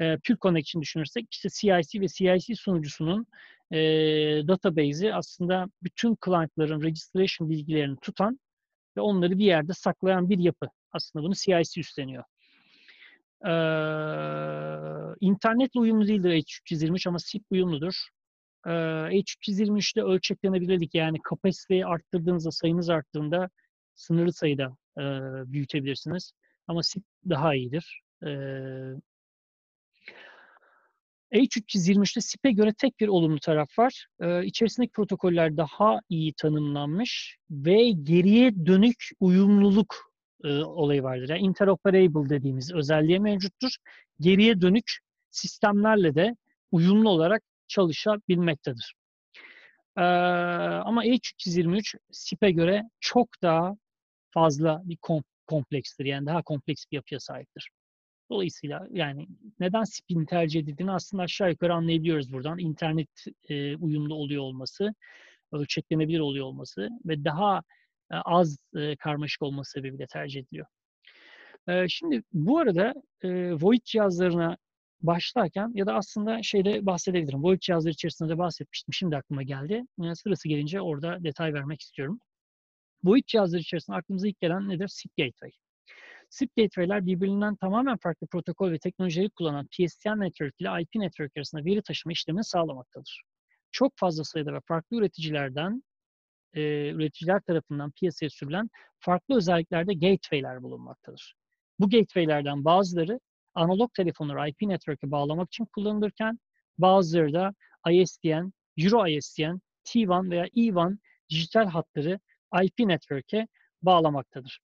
Eee, 0.00 0.18
Pure 0.28 0.38
Connect 0.42 0.68
için 0.68 0.80
düşünürsek 0.80 1.26
işte 1.32 1.48
CIC 1.60 2.00
ve 2.00 2.06
CIC 2.08 2.56
sunucusunun 2.56 3.26
eee 3.72 4.48
database'i 4.48 5.14
aslında 5.14 5.66
bütün 5.82 6.16
client'ların 6.26 6.82
registration 6.82 7.50
bilgilerini 7.50 7.96
tutan 8.02 8.40
ve 8.96 9.00
onları 9.00 9.38
bir 9.38 9.44
yerde 9.44 9.72
saklayan 9.74 10.30
bir 10.30 10.38
yapı. 10.38 10.66
Aslında 10.92 11.24
bunu 11.24 11.34
CIC 11.34 11.80
üstleniyor. 11.80 12.24
Eee, 13.44 15.14
internetle 15.20 15.80
uyumlu 15.80 16.08
değildir 16.08 16.30
H323 16.32 17.06
ama 17.06 17.18
SIP 17.18 17.44
uyumludur. 17.50 17.94
Eee, 18.66 18.72
H323'te 19.12 20.02
ölçeklenebilirlik 20.02 20.94
yani 20.94 21.18
kapasiteyi 21.24 21.86
arttırdığınızda, 21.86 22.50
sayınız 22.50 22.90
arttığında 22.90 23.48
sınırlı 23.94 24.32
sayıda 24.32 24.76
eee, 24.98 25.04
büyütebilirsiniz. 25.52 26.32
Ama 26.68 26.82
SIP 26.82 27.04
daha 27.30 27.54
iyidir. 27.54 28.02
Eee 28.26 28.94
H323'te 31.32 32.20
SIP'e 32.20 32.50
göre 32.52 32.72
tek 32.78 33.00
bir 33.00 33.08
olumlu 33.08 33.40
taraf 33.40 33.78
var. 33.78 34.06
Eee, 34.22 34.42
içerisindeki 34.44 34.92
protokoller 34.92 35.56
daha 35.56 36.00
iyi 36.08 36.32
tanımlanmış 36.32 37.36
ve 37.50 37.90
geriye 37.90 38.66
dönük 38.66 39.08
uyumluluk 39.20 39.94
eee, 40.44 40.50
olayı 40.64 41.02
vardır. 41.02 41.28
Yani 41.28 41.40
interoperable 41.40 42.28
dediğimiz 42.28 42.72
özelliğe 42.72 43.18
mevcuttur. 43.18 43.76
Geriye 44.20 44.60
dönük 44.60 44.98
sistemlerle 45.30 46.14
de 46.14 46.36
uyumlu 46.72 47.08
olarak 47.10 47.42
çalışabilmektedir. 47.72 48.94
Eee, 49.98 50.04
ama 50.84 51.04
H323 51.04 51.94
SIP'e 52.12 52.50
göre 52.50 52.82
çok 53.00 53.28
daha 53.42 53.76
fazla 54.30 54.82
bir 54.84 54.96
kom 54.96 55.22
komplekstir. 55.46 56.04
Yani 56.06 56.26
daha 56.26 56.42
kompleks 56.42 56.84
bir 56.92 56.96
yapıya 56.96 57.20
sahiptir. 57.20 57.70
Dolayısıyla 58.30 58.86
yani 58.92 59.26
neden 59.60 59.84
SIP'in 59.84 60.24
tercih 60.26 60.60
edildiğini 60.60 60.92
aslında 60.92 61.22
aşağı 61.22 61.50
yukarı 61.50 61.74
anlayabiliyoruz 61.74 62.32
buradan. 62.32 62.58
İnternet 62.58 63.08
eee, 63.48 63.76
uyumlu 63.80 64.14
oluyor 64.14 64.42
olması, 64.42 64.94
ölçeklenebilir 65.52 66.20
oluyor 66.20 66.46
olması 66.46 66.90
ve 67.06 67.24
daha 67.24 67.62
eee, 68.12 68.18
az 68.24 68.58
eee, 68.76 68.96
karmaşık 68.96 69.42
olması 69.42 69.70
sebebiyle 69.72 70.06
tercih 70.06 70.40
ediliyor. 70.40 70.66
Eee, 71.68 71.86
şimdi 71.88 72.22
bu 72.32 72.58
arada 72.58 72.94
eee, 73.24 73.52
VoIP 73.62 73.84
cihazlarına 73.84 74.56
başlarken 75.02 75.72
ya 75.74 75.86
da 75.86 75.94
aslında 75.94 76.42
şeyde 76.42 76.86
bahsedebilirim. 76.86 77.42
VoIP 77.44 77.60
cihazları 77.60 77.92
içerisinde 77.92 78.28
de 78.28 78.38
bahsetmiştim. 78.38 78.94
Şimdi 78.94 79.16
aklıma 79.16 79.42
geldi. 79.42 79.84
Eee, 80.02 80.14
sırası 80.14 80.48
gelince 80.48 80.80
orada 80.80 81.24
detay 81.24 81.54
vermek 81.54 81.80
istiyorum. 81.80 82.20
VoIP 83.04 83.26
cihazları 83.26 83.60
içerisinde 83.60 83.96
aklımıza 83.96 84.28
ilk 84.28 84.40
gelen 84.40 84.68
nedir? 84.68 84.88
SIP 84.88 85.16
Gateway. 85.18 85.50
SIP 86.30 86.56
gateway'ler 86.56 87.06
birbirinden 87.06 87.56
tamamen 87.56 87.96
farklı 87.96 88.26
protokol 88.26 88.70
ve 88.70 88.78
teknolojileri 88.78 89.30
kullanan 89.30 89.66
PSTN 89.66 90.20
network 90.20 90.60
ile 90.60 90.82
IP 90.82 90.94
network 90.94 91.36
arasında 91.36 91.64
veri 91.64 91.82
taşıma 91.82 92.12
işlemini 92.12 92.44
sağlamaktadır. 92.44 93.22
Çok 93.72 93.92
fazla 93.96 94.24
sayıda 94.24 94.54
ve 94.54 94.60
farklı 94.66 94.96
üreticilerden 94.96 95.82
e, 96.54 96.60
üreticiler 96.90 97.40
tarafından 97.40 97.90
piyasaya 97.90 98.30
sürülen 98.30 98.70
farklı 98.98 99.36
özelliklerde 99.36 99.94
gateway'ler 99.94 100.62
bulunmaktadır. 100.62 101.34
Bu 101.78 101.90
gateway'lerden 101.90 102.64
bazıları 102.64 103.20
analog 103.54 103.94
telefonları 103.94 104.48
IP 104.48 104.62
network'e 104.62 105.10
bağlamak 105.10 105.48
için 105.48 105.64
kullanılırken 105.64 106.38
bazıları 106.78 107.32
da 107.32 107.54
ISDN, 107.90 108.52
Euro 108.76 109.06
ISDN, 109.08 109.60
T1 109.84 110.30
veya 110.30 110.46
E1 110.46 110.98
dijital 111.30 111.66
hatları 111.66 112.18
IP 112.64 112.78
network'e 112.78 113.46
bağlamaktadır. 113.82 114.60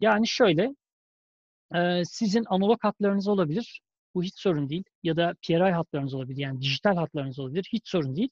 Yani 0.00 0.28
şöyle, 0.28 0.74
Eee, 1.74 2.02
sizin 2.06 2.44
analog 2.46 2.78
hatlarınız 2.84 3.28
olabilir. 3.28 3.80
Bu 4.14 4.22
hiç 4.22 4.34
sorun 4.38 4.68
değil. 4.68 4.84
Ya 5.02 5.16
da 5.16 5.34
PRI 5.42 5.72
hatlarınız 5.72 6.14
olabilir. 6.14 6.38
Yani 6.40 6.60
dijital 6.60 6.96
hatlarınız 6.96 7.38
olabilir. 7.38 7.68
Hiç 7.72 7.88
sorun 7.88 8.16
değil. 8.16 8.28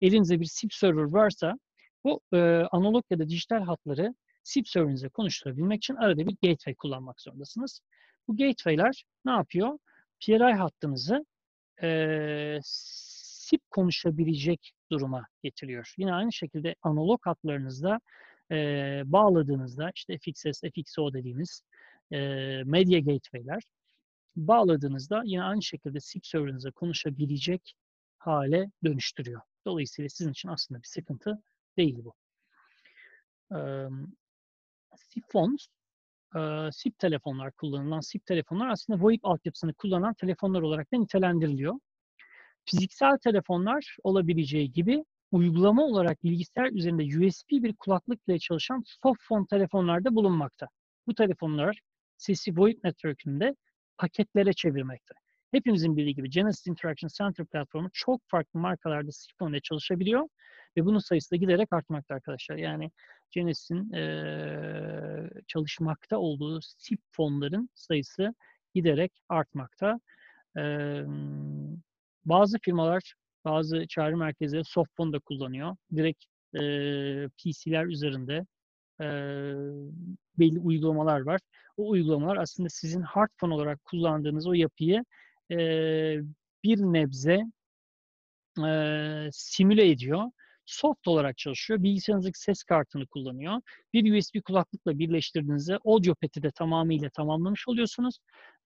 Elinizde 0.00 0.40
bir 0.40 0.44
SIP 0.46 0.74
server 0.74 1.02
varsa 1.02 1.54
bu 2.04 2.20
eee, 2.32 2.66
analog 2.72 3.04
ya 3.10 3.18
da 3.18 3.28
dijital 3.28 3.62
hatları 3.64 4.14
SIP 4.42 4.68
serverinize 4.68 5.08
konuşturabilmek 5.08 5.78
için 5.78 5.94
arada 5.94 6.26
bir 6.26 6.36
gateway 6.42 6.74
kullanmak 6.74 7.20
zorundasınız. 7.20 7.80
Bu 8.28 8.36
gateway'ler 8.36 9.04
ne 9.24 9.30
yapıyor? 9.32 9.78
PRI 10.20 10.52
hattınızı 10.54 11.26
eee, 11.82 12.60
SIP 12.64 13.62
konuşabilecek 13.70 14.72
duruma 14.92 15.26
getiriyor. 15.42 15.94
Yine 15.98 16.14
aynı 16.14 16.32
şekilde 16.32 16.74
analog 16.82 17.20
hatlarınızda 17.26 18.00
eee, 18.50 19.02
bağladığınızda 19.06 19.92
işte 19.94 20.18
FXS, 20.18 20.60
FXO 20.76 21.12
dediğimiz 21.14 21.62
eee, 22.10 22.62
medya 22.66 22.98
gateway'ler 23.00 23.62
bağladığınızda 24.36 25.22
yine 25.24 25.42
aynı 25.42 25.62
şekilde 25.62 26.00
SIP 26.00 26.26
server'ınıza 26.26 26.70
konuşabilecek 26.70 27.74
hale 28.18 28.70
dönüştürüyor. 28.84 29.40
Dolayısıyla 29.66 30.08
sizin 30.08 30.32
için 30.32 30.48
aslında 30.48 30.82
bir 30.82 30.88
sıkıntı 30.88 31.42
değil 31.78 31.98
bu. 32.04 32.14
Eee, 33.52 33.88
SIP 34.96 35.24
eee, 36.36 36.68
SIP 36.72 36.98
telefonlar 36.98 37.52
kullanılan 37.52 38.00
SIP 38.00 38.26
telefonlar 38.26 38.68
aslında 38.68 39.02
VoIP 39.04 39.20
altyapısını 39.24 39.74
kullanan 39.74 40.14
telefonlar 40.14 40.62
olarak 40.62 40.92
da 40.92 40.98
nitelendiriliyor. 40.98 41.74
Fiziksel 42.64 43.18
telefonlar 43.18 43.96
olabileceği 44.02 44.72
gibi 44.72 45.04
uygulama 45.32 45.82
olarak 45.82 46.24
bilgisayar 46.24 46.70
üzerinde 46.72 47.02
USB 47.02 47.50
bir 47.50 47.74
kulaklık 47.74 48.20
ile 48.28 48.38
çalışan 48.38 48.82
soft 48.86 49.22
phone 49.28 49.46
telefonlarda 49.46 50.14
bulunmakta. 50.14 50.66
Bu 51.06 51.14
telefonlar 51.14 51.80
sesi 52.16 52.56
VoIP 52.56 52.84
network'ünde 52.84 53.56
paketlere 53.98 54.52
çevirmekte. 54.52 55.14
Hepimizin 55.52 55.96
bildiği 55.96 56.14
gibi 56.14 56.30
Genesis 56.30 56.66
Interaction 56.66 57.08
Center 57.18 57.46
platformu 57.46 57.88
çok 57.92 58.20
farklı 58.28 58.60
markalarda 58.60 59.12
SIP 59.12 59.42
ile 59.50 59.60
çalışabiliyor 59.60 60.28
ve 60.76 60.84
bunun 60.84 60.98
sayısı 60.98 61.30
da 61.30 61.36
giderek 61.36 61.72
artmakta 61.72 62.14
arkadaşlar. 62.14 62.56
Yani 62.56 62.90
Genesis'in 63.32 63.90
eee, 63.92 65.30
çalışmakta 65.48 66.18
olduğu 66.18 66.60
SIP 66.62 67.00
fonların 67.12 67.70
sayısı 67.74 68.34
giderek 68.74 69.12
artmakta. 69.28 70.00
Eee, 70.56 71.06
bazı 72.24 72.58
firmalar, 72.62 73.14
bazı 73.44 73.86
çağrı 73.88 74.16
merkezleri 74.16 74.64
soft 74.64 74.96
phone 74.96 75.12
da 75.12 75.18
kullanıyor. 75.20 75.76
Direkt 75.96 76.24
eee, 76.54 77.28
PC'ler 77.44 77.86
üzerinde 77.86 78.46
eee, 79.00 79.54
belli 80.38 80.58
uygulamalar 80.60 81.20
var. 81.20 81.40
O 81.76 81.88
uygulamalar 81.90 82.36
aslında 82.36 82.68
sizin 82.68 83.02
hard 83.02 83.30
phone 83.40 83.54
olarak 83.54 83.84
kullandığınız 83.84 84.46
o 84.46 84.52
yapıyı 84.52 85.04
eee, 85.50 86.22
bir 86.64 86.78
nebze 86.80 87.40
eee, 88.58 89.28
simüle 89.32 89.90
ediyor. 89.90 90.24
Soft 90.66 91.08
olarak 91.08 91.38
çalışıyor. 91.38 91.82
Bilgisayarınızdaki 91.82 92.40
ses 92.40 92.62
kartını 92.62 93.06
kullanıyor. 93.06 93.60
Bir 93.92 94.18
USB 94.18 94.42
kulaklıkla 94.44 94.98
birleştirdiğinizde 94.98 95.78
audio 95.84 96.14
pet'i 96.14 96.42
de 96.42 96.50
tamamıyla 96.50 97.10
tamamlamış 97.10 97.68
oluyorsunuz 97.68 98.18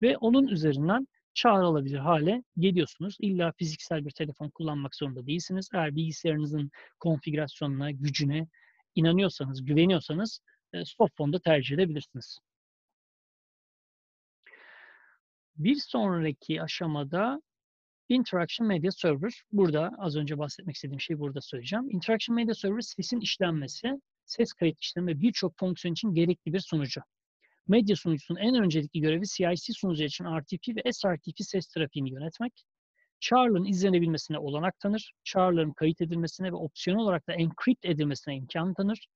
ve 0.03 0.17
onun 0.17 0.49
üzerinden 0.49 1.09
çağrı 1.35 1.65
alabilir 1.65 1.99
hale 1.99 2.43
geliyorsunuz. 2.59 3.17
İlla 3.21 3.53
fiziksel 3.53 4.05
bir 4.07 4.11
telefon 4.11 4.51
kullanmak 4.51 4.95
zorunda 4.95 5.27
değilsiniz. 5.27 5.69
Eğer 5.75 5.97
bilgisayarınızın 5.97 6.71
konfigürasyonuna, 7.01 7.91
gücüne 7.91 8.47
inanıyorsanız, 8.95 9.65
güveniyorsanız 9.65 10.41
e, 10.73 10.85
soft 10.85 11.17
phone'da 11.17 11.39
tercih 11.39 11.75
edebilirsiniz. 11.75 12.39
Bir 15.57 15.77
sonraki 15.77 16.63
aşamada 16.63 17.43
Interaction 18.09 18.69
Media 18.69 18.90
Server. 18.90 19.42
Burada 19.53 19.92
az 19.99 20.16
önce 20.16 20.38
bahsetmek 20.38 20.77
istediğim 20.77 21.01
şeyi 21.01 21.19
burada 21.19 21.40
söyleyeceğim. 21.40 21.90
Interaction 21.90 22.37
Media 22.37 22.55
Server 22.55 22.81
sesin 22.81 23.21
işlenmesi, 23.21 24.01
ses 24.25 24.53
kayıt 24.53 24.81
işlemi 24.81 25.07
ve 25.07 25.21
birçok 25.21 25.59
fonksiyon 25.59 25.92
için 25.92 26.14
gerekli 26.14 26.53
bir 26.53 26.61
sunucu. 26.61 27.01
Medya 27.69 27.97
sunucusunun 27.97 28.38
en 28.38 28.55
öncelikli 28.55 29.01
görevi 29.01 29.25
CIC 29.27 29.73
sunucu 29.73 30.05
için 30.05 30.25
RTP 30.25 30.69
ve 30.77 30.92
SRTP 30.92 31.37
ses 31.40 31.66
trafiğini 31.66 32.11
yönetmek. 32.11 32.64
Çağrıların 33.21 33.64
izlenebilmesine 33.64 34.38
olanak 34.38 34.81
tanır. 34.81 35.12
Çağrıların 35.25 35.73
kayıt 35.73 36.01
edilmesine 36.01 36.49
ve 36.49 36.57
opsiyonel 36.57 37.03
olarak 37.03 37.29
da 37.29 37.33
encrypt 37.33 37.85
edilmesine 37.85 38.37
imkan 38.37 38.75
tanır. 38.75 39.07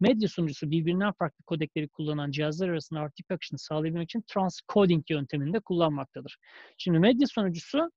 Medya 0.00 0.28
sunucusu 0.28 0.70
birbirinden 0.70 1.12
farklı 1.12 1.44
kodekleri 1.44 1.88
kullanan 1.88 2.30
cihazlar 2.30 2.68
arasında 2.68 3.06
RTP 3.06 3.32
akışını 3.32 3.58
sağlayabilmek 3.58 4.04
için 4.04 4.24
transcoding 4.26 5.10
yöntemini 5.10 5.52
de 5.52 5.60
kullanmaktadır. 5.60 6.38
Şimdi 6.78 6.98
medya 6.98 7.26
sunucusu 7.26 7.90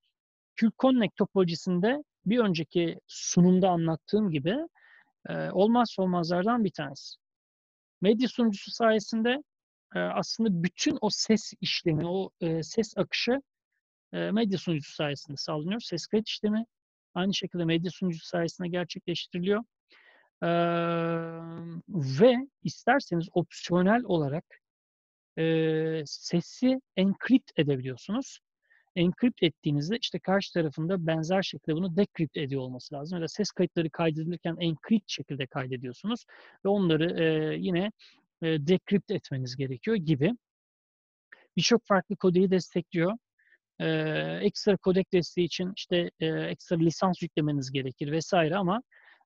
Pure 0.59 0.71
Connect 0.79 1.15
topolojisinde 1.15 2.03
bir 2.25 2.39
önceki 2.39 2.99
sunumda 3.07 3.69
anlattığım 3.69 4.31
gibi 4.31 4.57
e, 5.29 5.51
olmazsa 5.51 6.01
olmazlardan 6.03 6.63
bir 6.63 6.71
tanesi. 6.71 7.15
Medya 8.01 8.27
sunucusu 8.27 8.71
sayesinde 8.71 9.43
e, 9.95 9.99
aslında 9.99 10.63
bütün 10.63 10.97
o 11.01 11.09
ses 11.09 11.53
işlemi, 11.61 12.07
o 12.07 12.29
e, 12.41 12.63
ses 12.63 12.97
akışı 12.97 13.41
medya 14.11 14.57
sunucusu 14.57 14.93
sayesinde 14.93 15.37
sağlanıyor. 15.37 15.81
Ses 15.81 16.07
kayıt 16.07 16.27
işlemi 16.27 16.65
aynı 17.13 17.33
şekilde 17.33 17.65
medya 17.65 17.91
sunucusu 17.91 18.25
sayesinde 18.25 18.67
gerçekleştiriliyor. 18.67 19.63
Ve 22.21 22.35
isterseniz 22.63 23.27
opsiyonel 23.33 24.03
olarak 24.03 24.45
sesi 26.05 26.81
encrypt 26.97 27.51
edebiliyorsunuz. 27.59 28.39
Encrypt 28.95 29.43
ettiğinizde 29.43 29.97
işte 30.01 30.19
karşı 30.19 30.53
tarafında 30.53 31.07
benzer 31.07 31.41
şekilde 31.41 31.75
bunu 31.75 31.97
decrypt 31.97 32.37
ediyor 32.37 32.61
olması 32.61 32.95
lazım. 32.95 33.17
Ya 33.17 33.23
da 33.23 33.27
ses 33.27 33.51
kayıtları 33.51 33.89
kaydedilirken 33.89 34.57
encrypt 34.59 35.11
şekilde 35.11 35.47
kaydediyorsunuz 35.47 36.25
ve 36.65 36.69
onları 36.69 37.23
e, 37.23 37.55
yine 37.57 37.91
e, 38.41 38.67
decrypt 38.67 39.11
etmeniz 39.11 39.55
gerekiyor 39.55 39.97
gibi. 39.97 40.31
Birçok 41.57 41.87
farklı 41.87 42.15
kodeyi 42.15 42.51
destekliyor. 42.51 43.13
E, 43.79 43.87
ekstra 44.41 44.77
kodek 44.77 45.13
desteği 45.13 45.45
için 45.45 45.73
işte 45.77 46.11
e, 46.19 46.27
ekstra 46.27 46.77
lisans 46.77 47.21
yüklemeniz 47.21 47.71
gerekir 47.71 48.11
vesaire 48.11 48.55
ama 48.55 48.81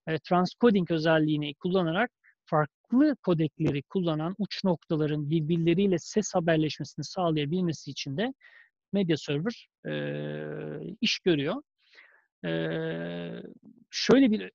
e, 0.08 0.19
transcoding 0.19 0.91
özelliğini 0.91 1.54
kullanarak 1.56 2.12
farklı 2.45 3.15
kodekleri 3.23 3.84
kullanan 3.84 4.36
uç 4.38 4.63
noktaların 4.63 5.30
birbirleriyle 5.30 5.97
ses 5.99 6.34
haberleşmesini 6.34 7.06
sağlayabilmesi 7.06 7.91
için 7.91 8.17
de 8.17 8.34
medya 8.93 9.17
server 9.17 9.69
e, 9.86 9.93
iş 11.01 11.19
görüyor. 11.19 11.56
E, 12.45 12.51
şöyle 13.91 14.32
bir 14.32 14.51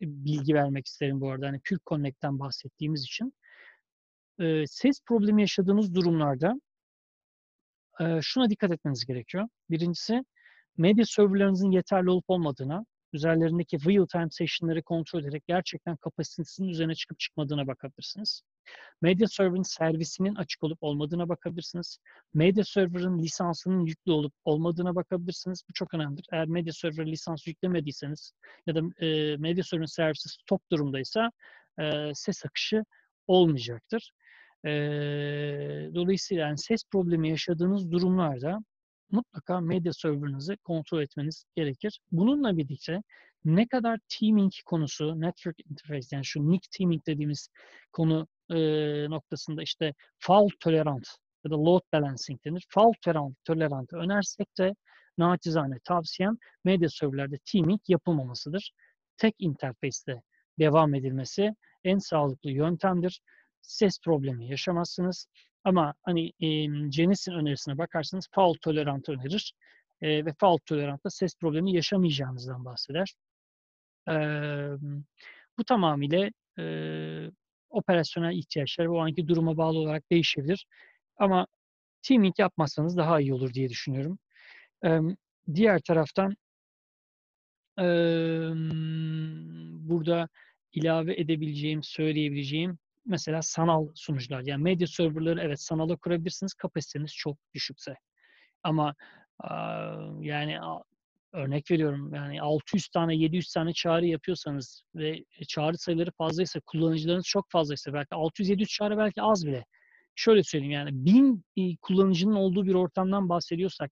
bilgi 0.00 0.54
vermek 0.54 0.86
isterim 0.86 1.20
bu 1.20 1.30
arada. 1.30 1.46
Hani 1.46 1.60
Pure 1.68 1.80
Connect'ten 1.86 2.38
bahsettiğimiz 2.38 3.02
için. 3.02 3.32
E, 4.40 4.66
ses 4.66 5.00
problemi 5.06 5.42
yaşadığınız 5.42 5.94
durumlarda 5.94 6.60
e, 8.00 8.18
şuna 8.22 8.50
dikkat 8.50 8.70
etmeniz 8.72 9.06
gerekiyor. 9.06 9.48
Birincisi 9.70 10.24
medya 10.76 11.04
serverlarınızın 11.04 11.70
yeterli 11.70 12.10
olup 12.10 12.24
olmadığına, 12.28 12.86
üzerlerindeki 13.12 13.78
real 13.88 14.06
time 14.06 14.30
session'ları 14.30 14.82
kontrol 14.82 15.20
ederek 15.20 15.46
gerçekten 15.46 15.96
kapasitesinin 15.96 16.68
üzerine 16.68 16.94
çıkıp 16.94 17.18
çıkmadığına 17.18 17.66
bakabilirsiniz. 17.66 18.42
Medya 19.02 19.28
server'ın 19.28 19.62
servisinin 19.62 20.34
açık 20.34 20.64
olup 20.64 20.82
olmadığına 20.82 21.28
bakabilirsiniz. 21.28 21.98
Medya 22.34 22.64
server'ın 22.64 23.18
lisansının 23.18 23.84
yüklü 23.86 24.12
olup 24.12 24.32
olmadığına 24.44 24.94
bakabilirsiniz. 24.94 25.62
Bu 25.68 25.72
çok 25.72 25.94
önemlidir. 25.94 26.26
Eğer 26.32 26.46
medya 26.46 26.72
server 26.72 27.06
lisans 27.06 27.46
yüklemediyseniz 27.46 28.32
ya 28.66 28.74
da 28.74 29.04
e, 29.06 29.36
medya 29.36 29.64
server'ın 29.64 29.86
servisi 29.86 30.28
stop 30.28 30.70
durumdaysa 30.70 31.30
e, 31.80 32.10
ses 32.14 32.46
akışı 32.46 32.84
olmayacaktır. 33.26 34.12
E, 34.64 34.70
dolayısıyla 35.94 36.46
yani 36.46 36.58
ses 36.58 36.84
problemi 36.90 37.30
yaşadığınız 37.30 37.90
durumlarda 37.90 38.58
mutlaka 39.10 39.60
medya 39.60 39.92
server'ınızı 39.92 40.56
kontrol 40.56 41.02
etmeniz 41.02 41.44
gerekir. 41.56 42.00
Bununla 42.12 42.56
birlikte 42.56 43.02
ne 43.44 43.68
kadar 43.68 43.98
teaming 44.08 44.52
konusu, 44.64 45.20
network 45.20 45.56
interface 45.70 46.06
yani 46.12 46.24
şu 46.24 46.50
NIC 46.50 46.68
teaming 46.70 47.06
dediğimiz 47.06 47.48
konu 47.92 48.26
e, 48.50 48.56
noktasında 49.10 49.62
işte 49.62 49.94
fault 50.18 50.52
tolerant 50.60 51.08
ya 51.44 51.50
da 51.50 51.64
load 51.64 51.82
balancing 51.92 52.44
denir. 52.44 52.66
Fault 52.68 52.96
tolerant, 53.02 53.44
tolerantı 53.44 53.96
önersek 53.96 54.58
de 54.58 54.74
naçizane 55.18 55.78
tavsiyem 55.84 56.36
medya 56.64 56.88
serverlerde 56.88 57.38
teaming 57.52 57.80
yapılmamasıdır. 57.88 58.72
Tek 59.16 59.34
interface'te 59.38 60.22
devam 60.58 60.94
edilmesi 60.94 61.54
en 61.84 61.98
sağlıklı 61.98 62.50
yöntemdir. 62.50 63.20
Ses 63.62 64.00
problemi 64.00 64.48
yaşamazsınız. 64.48 65.26
Ama 65.64 65.94
hani 66.02 66.26
e, 66.40 66.46
Genesis'in 66.88 67.32
önerisine 67.32 67.78
bakarsanız 67.78 68.28
fault 68.32 68.60
tolerant 68.60 69.08
önerir. 69.08 69.52
E, 70.00 70.26
ve 70.26 70.32
fault 70.38 70.66
tolerantla 70.66 71.10
ses 71.10 71.36
problemi 71.36 71.72
yaşamayacağınızdan 71.72 72.64
bahseder. 72.64 73.14
E, 74.08 74.14
bu 75.58 75.64
tamamıyla 75.64 76.30
e, 76.58 76.64
operasyonel 77.76 78.36
ihtiyaçlar 78.36 78.86
o 78.86 79.00
anki 79.00 79.28
duruma 79.28 79.56
bağlı 79.56 79.78
olarak 79.78 80.10
değişebilir. 80.10 80.66
Ama 81.16 81.46
teaming 82.02 82.34
yapmazsanız 82.38 82.96
daha 82.96 83.20
iyi 83.20 83.34
olur 83.34 83.54
diye 83.54 83.68
düşünüyorum. 83.68 84.18
Diğer 85.54 85.80
taraftan 85.80 86.36
burada 89.88 90.28
ilave 90.72 91.20
edebileceğim, 91.20 91.82
söyleyebileceğim 91.82 92.78
mesela 93.06 93.42
sanal 93.42 93.88
sunucular. 93.94 94.42
Yani 94.42 94.62
medya 94.62 94.86
serverları 94.86 95.40
evet 95.40 95.60
sanala 95.60 95.96
kurabilirsiniz 95.96 96.54
kapasiteniz 96.54 97.14
çok 97.14 97.36
düşükse. 97.54 97.96
Ama 98.62 98.94
yani 100.20 100.58
örnek 101.36 101.70
veriyorum 101.70 102.14
yani 102.14 102.42
600 102.42 102.88
tane 102.88 103.16
700 103.16 103.52
tane 103.52 103.72
çağrı 103.72 104.06
yapıyorsanız 104.06 104.82
ve 104.94 105.24
çağrı 105.48 105.78
sayıları 105.78 106.10
fazlaysa 106.18 106.60
kullanıcılarınız 106.66 107.26
çok 107.26 107.50
fazlaysa 107.50 107.92
belki 107.92 108.14
600-700 108.14 108.66
çağrı 108.66 108.98
belki 108.98 109.22
az 109.22 109.46
bile. 109.46 109.64
Şöyle 110.14 110.42
söyleyeyim 110.42 110.72
yani 110.72 110.90
bin 110.92 111.44
kullanıcının 111.82 112.34
olduğu 112.34 112.66
bir 112.66 112.74
ortamdan 112.74 113.28
bahsediyorsak 113.28 113.90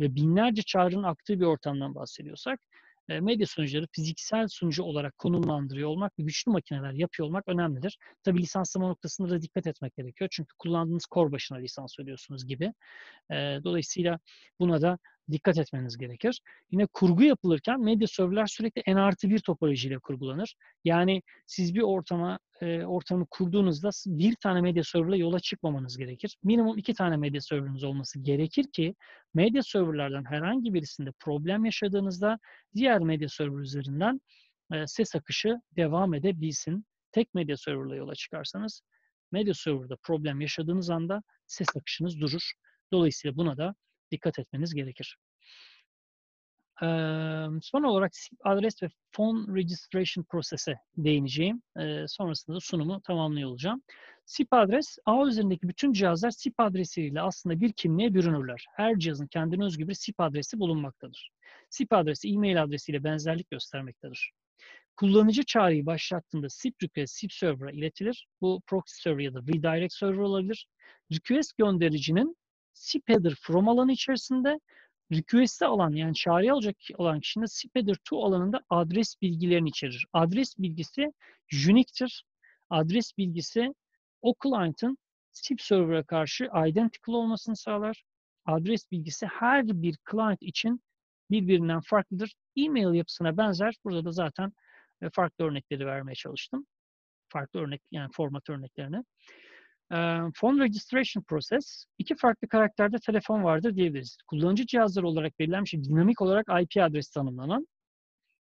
ve 0.00 0.14
binlerce 0.14 0.62
çağrının 0.62 1.02
aktığı 1.02 1.40
bir 1.40 1.44
ortamdan 1.44 1.94
bahsediyorsak 1.94 2.60
medya 3.08 3.46
sunucuları 3.46 3.86
fiziksel 3.92 4.48
sunucu 4.48 4.82
olarak 4.82 5.18
konumlandırıyor 5.18 5.88
olmak 5.88 6.18
ve 6.18 6.22
güçlü 6.22 6.52
makineler 6.52 6.92
yapıyor 6.92 7.28
olmak 7.28 7.48
önemlidir. 7.48 7.98
Tabi 8.24 8.42
lisanslama 8.42 8.88
noktasında 8.88 9.30
da 9.30 9.42
dikkat 9.42 9.66
etmek 9.66 9.96
gerekiyor. 9.96 10.30
Çünkü 10.32 10.56
kullandığınız 10.58 11.06
core 11.14 11.32
başına 11.32 11.58
lisans 11.58 11.98
ödüyorsunuz 11.98 12.46
gibi. 12.46 12.72
Dolayısıyla 13.64 14.18
buna 14.60 14.82
da 14.82 14.98
dikkat 15.30 15.58
etmeniz 15.58 15.98
gerekir. 15.98 16.40
Yine 16.70 16.86
kurgu 16.86 17.22
yapılırken 17.22 17.80
medya 17.80 18.08
serverler 18.08 18.46
sürekli 18.46 18.94
N 18.94 19.00
artı 19.00 19.30
bir 19.30 19.38
topolojiyle 19.38 19.98
kurgulanır. 19.98 20.54
Yani 20.84 21.22
siz 21.46 21.74
bir 21.74 21.82
ortama 21.82 22.38
e, 22.60 22.84
ortamı 22.84 23.26
kurduğunuzda 23.30 23.90
bir 24.06 24.34
tane 24.34 24.60
medya 24.60 24.84
serverla 24.84 25.16
yola 25.16 25.40
çıkmamanız 25.40 25.96
gerekir. 25.98 26.36
Minimum 26.44 26.78
iki 26.78 26.94
tane 26.94 27.16
medya 27.16 27.40
serverınız 27.40 27.84
olması 27.84 28.20
gerekir 28.20 28.66
ki 28.72 28.94
medya 29.34 29.62
serverlardan 29.62 30.24
herhangi 30.24 30.74
birisinde 30.74 31.10
problem 31.20 31.64
yaşadığınızda 31.64 32.38
diğer 32.74 33.00
medya 33.00 33.28
server 33.28 33.60
üzerinden 33.60 34.20
e, 34.72 34.86
ses 34.86 35.16
akışı 35.16 35.56
devam 35.76 36.14
edebilsin. 36.14 36.86
Tek 37.12 37.34
medya 37.34 37.56
serverla 37.56 37.96
yola 37.96 38.14
çıkarsanız 38.14 38.82
medya 39.32 39.54
serverda 39.54 39.96
problem 40.02 40.40
yaşadığınız 40.40 40.90
anda 40.90 41.22
ses 41.46 41.68
akışınız 41.76 42.20
durur. 42.20 42.52
Dolayısıyla 42.92 43.36
buna 43.36 43.56
da 43.56 43.74
dikkat 44.10 44.38
etmeniz 44.38 44.74
gerekir. 44.74 45.16
Ee, 46.82 46.86
son 47.62 47.82
olarak 47.82 48.16
SIP 48.16 48.46
adres 48.46 48.82
ve 48.82 48.88
phone 49.12 49.56
registration 49.56 50.24
prosese 50.24 50.74
değineceğim. 50.96 51.62
Ee, 51.80 52.04
sonrasında 52.08 52.56
da 52.56 52.60
sunumu 52.60 53.00
tamamlıyor 53.02 53.50
olacağım. 53.50 53.82
SIP 54.26 54.48
adres, 54.52 54.98
ağ 55.06 55.26
üzerindeki 55.26 55.68
bütün 55.68 55.92
cihazlar 55.92 56.30
SIP 56.30 56.60
adresiyle 56.60 57.20
aslında 57.20 57.60
bir 57.60 57.72
kimliğe 57.72 58.14
bürünürler. 58.14 58.66
Her 58.76 58.98
cihazın 58.98 59.26
kendine 59.26 59.64
özgü 59.64 59.88
bir 59.88 59.94
SIP 59.94 60.20
adresi 60.20 60.58
bulunmaktadır. 60.58 61.30
SIP 61.70 61.92
adresi 61.92 62.28
e-mail 62.28 62.62
adresiyle 62.62 63.04
benzerlik 63.04 63.50
göstermektedir. 63.50 64.32
Kullanıcı 64.96 65.42
çağrıyı 65.42 65.86
başlattığında 65.86 66.48
SIP 66.48 66.82
request 66.82 67.14
SIP 67.14 67.32
server'a 67.32 67.70
iletilir. 67.70 68.28
Bu 68.40 68.62
proxy 68.66 69.02
server 69.02 69.24
ya 69.24 69.34
da 69.34 69.40
redirect 69.40 69.92
server 69.92 70.18
olabilir. 70.18 70.68
Request 71.12 71.56
göndericinin 71.56 72.36
SIP 72.76 73.08
header 73.08 73.34
from 73.40 73.68
alanı 73.68 73.92
içerisinde 73.92 74.60
request'i 75.12 75.66
alan 75.66 75.92
yani 75.92 76.14
çağrı 76.14 76.52
alacak 76.52 76.76
olan 76.98 77.20
kişinin 77.20 77.46
SIP 77.46 77.74
header 77.74 77.96
to 78.04 78.24
alanında 78.24 78.60
adres 78.70 79.14
bilgilerini 79.22 79.68
içerir. 79.68 80.06
Adres 80.12 80.58
bilgisi 80.58 81.12
unique'tir. 81.70 82.24
Adres 82.70 83.12
bilgisi 83.18 83.74
o 84.22 84.34
client'ın 84.42 84.98
SIP 85.32 85.60
server'a 85.60 86.02
karşı 86.02 86.44
identical 86.68 87.14
olmasını 87.14 87.56
sağlar. 87.56 88.04
Adres 88.44 88.90
bilgisi 88.90 89.26
her 89.26 89.66
bir 89.66 89.96
client 90.10 90.42
için 90.42 90.80
birbirinden 91.30 91.80
farklıdır. 91.80 92.34
E-mail 92.56 92.94
yapısına 92.94 93.36
benzer. 93.36 93.74
Burada 93.84 94.04
da 94.04 94.12
zaten 94.12 94.52
e, 95.02 95.10
farklı 95.10 95.44
örnekleri 95.44 95.86
vermeye 95.86 96.14
çalıştım. 96.14 96.66
Farklı 97.28 97.60
örnek 97.60 97.82
yani 97.90 98.10
format 98.12 98.50
örneklerini. 98.50 99.04
Phone 100.34 100.64
registration 100.64 101.22
process 101.22 101.84
iki 101.98 102.14
farklı 102.16 102.48
karakterde 102.48 102.96
telefon 103.06 103.44
vardır 103.44 103.74
diyebiliriz. 103.74 104.16
Kullanıcı 104.26 104.66
cihazları 104.66 105.08
olarak 105.08 105.38
belirlenmiş 105.38 105.72
dinamik 105.74 106.22
olarak 106.22 106.46
IP 106.62 106.82
adresi 106.82 107.12
tanımlanan, 107.14 107.66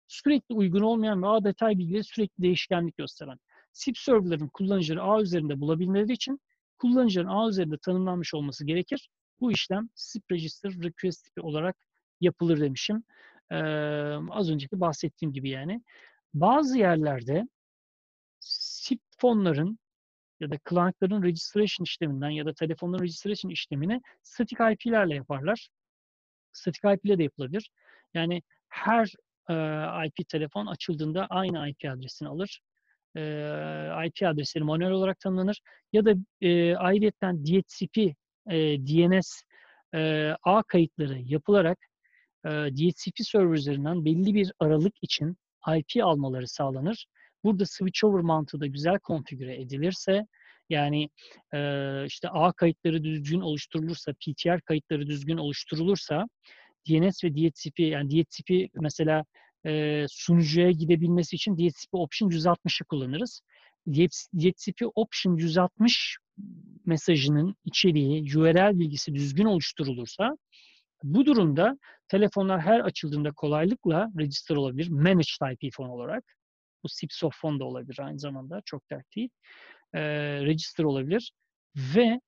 sürekli 0.08 0.56
uygun 0.56 0.82
olmayan 0.82 1.24
ve 1.24 1.28
ağ 1.28 1.44
detay 1.44 1.78
bilgileri 1.78 2.04
sürekli 2.04 2.44
değişkenlik 2.44 2.98
gösteren. 2.98 3.38
SIP 3.72 3.98
serverların 3.98 4.48
kullanıcıları 4.48 5.04
ağ 5.04 5.22
üzerinde 5.22 5.60
bulabilmeleri 5.60 6.12
için 6.12 6.40
kullanıcıların 6.78 7.30
ağ 7.30 7.50
üzerinde 7.50 7.78
tanımlanmış 7.78 8.34
olması 8.34 8.66
gerekir. 8.66 9.10
Bu 9.40 9.52
işlem 9.52 9.90
SIP 9.96 10.32
register 10.32 10.72
request 10.72 11.26
tipi 11.26 11.42
olarak 11.42 11.76
yapılır 12.22 12.62
demişim. 12.62 13.04
Ee, 13.52 13.56
az 14.30 14.50
önceki 14.50 14.80
bahsettiğim 14.80 15.34
gibi 15.34 15.50
yani. 15.50 15.82
Bazı 16.34 16.78
yerlerde 16.78 17.48
SIP 18.40 19.02
fonların 19.18 19.80
ya 20.40 20.52
da 20.52 20.56
client'ların 20.70 21.24
registration 21.24 21.84
işleminden 21.86 22.30
ya 22.30 22.46
da 22.46 22.54
telefonların 22.54 23.04
registration 23.04 23.52
işlemini 23.52 24.02
static 24.24 24.58
IP'lerle 24.74 25.16
yaparlar. 25.16 25.70
Static 26.54 26.94
IP 26.94 27.06
ile 27.06 27.18
de 27.18 27.24
yapılabilir. 27.24 27.70
Yani 28.14 28.42
her 28.70 29.14
eee, 29.50 30.08
IP 30.08 30.30
telefon 30.30 30.66
açıldığında 30.68 31.28
aynı 31.30 31.70
IP 31.70 31.92
adresini 31.92 32.30
alır. 32.30 32.62
Eee, 33.16 33.92
IP 34.08 34.28
adresleri 34.28 34.64
manuel 34.64 34.92
olarak 34.92 35.20
tanımlanır 35.20 35.62
ya 35.94 36.06
da, 36.06 36.14
eee, 36.42 36.76
ayrıyeten 36.76 37.46
DHCP, 37.46 37.98
eee, 38.52 38.88
DNS, 38.88 39.42
eee, 39.94 40.38
ağ 40.44 40.64
kayıtları 40.64 41.20
yapılarak, 41.22 41.78
eee, 42.46 42.52
DHCP 42.78 43.24
server 43.24 43.54
üzerinden 43.56 44.06
belli 44.06 44.36
bir 44.36 44.54
aralık 44.60 44.94
için 45.02 45.38
IP 45.78 46.04
almaları 46.06 46.48
sağlanır. 46.48 47.06
Burada 47.46 47.66
switchover 47.66 48.22
mantığı 48.22 48.60
da 48.60 48.66
güzel 48.68 49.00
konfigüre 49.00 49.62
edilirse, 49.62 50.28
yani, 50.70 51.10
eee, 51.54 52.04
işte 52.08 52.30
ağ 52.30 52.52
kayıtları 52.52 53.04
düzgün 53.04 53.42
oluşturulursa, 53.42 54.14
PTR 54.14 54.62
kayıtları 54.62 55.08
düzgün 55.08 55.38
oluşturulursa, 55.38 56.26
DNS 56.90 57.24
ve 57.24 57.36
DHCP, 57.36 57.80
yani 57.80 58.10
DHCP 58.10 58.70
mesela, 58.82 59.24
eee, 59.66 60.06
sunucuya 60.10 60.72
gidebilmesi 60.72 61.36
için 61.36 61.58
DHCP 61.58 61.90
option 61.94 62.30
160'ı 62.30 62.86
kullanırız. 62.86 63.42
DHC 63.88 64.28
DHCP 64.40 64.86
option 64.96 65.36
160 65.38 66.18
mesajının 66.86 67.56
içeriği, 67.66 68.38
URL 68.38 68.80
bilgisi 68.80 69.16
düzgün 69.16 69.46
oluşturulursa, 69.46 70.38
bu 71.04 71.26
durumda 71.26 71.78
telefonlar 72.08 72.62
her 72.62 72.80
açıldığında 72.80 73.32
kolaylıkla 73.32 74.10
register 74.20 74.56
olabilir. 74.56 74.90
Managed 74.90 75.62
IP 75.64 75.74
phone 75.74 75.92
olarak. 75.92 76.24
Bu 76.86 76.90
SIP-soft 76.90 77.40
phone 77.42 77.60
da 77.60 77.66
olabilir 77.66 78.00
aynı 78.00 78.20
zamanda, 78.20 78.62
çok 78.66 78.90
dert 78.90 79.16
değil. 79.16 79.30
Eee, 79.96 80.46
register 80.46 80.84
olabilir 80.84 81.32
ve 81.76 82.22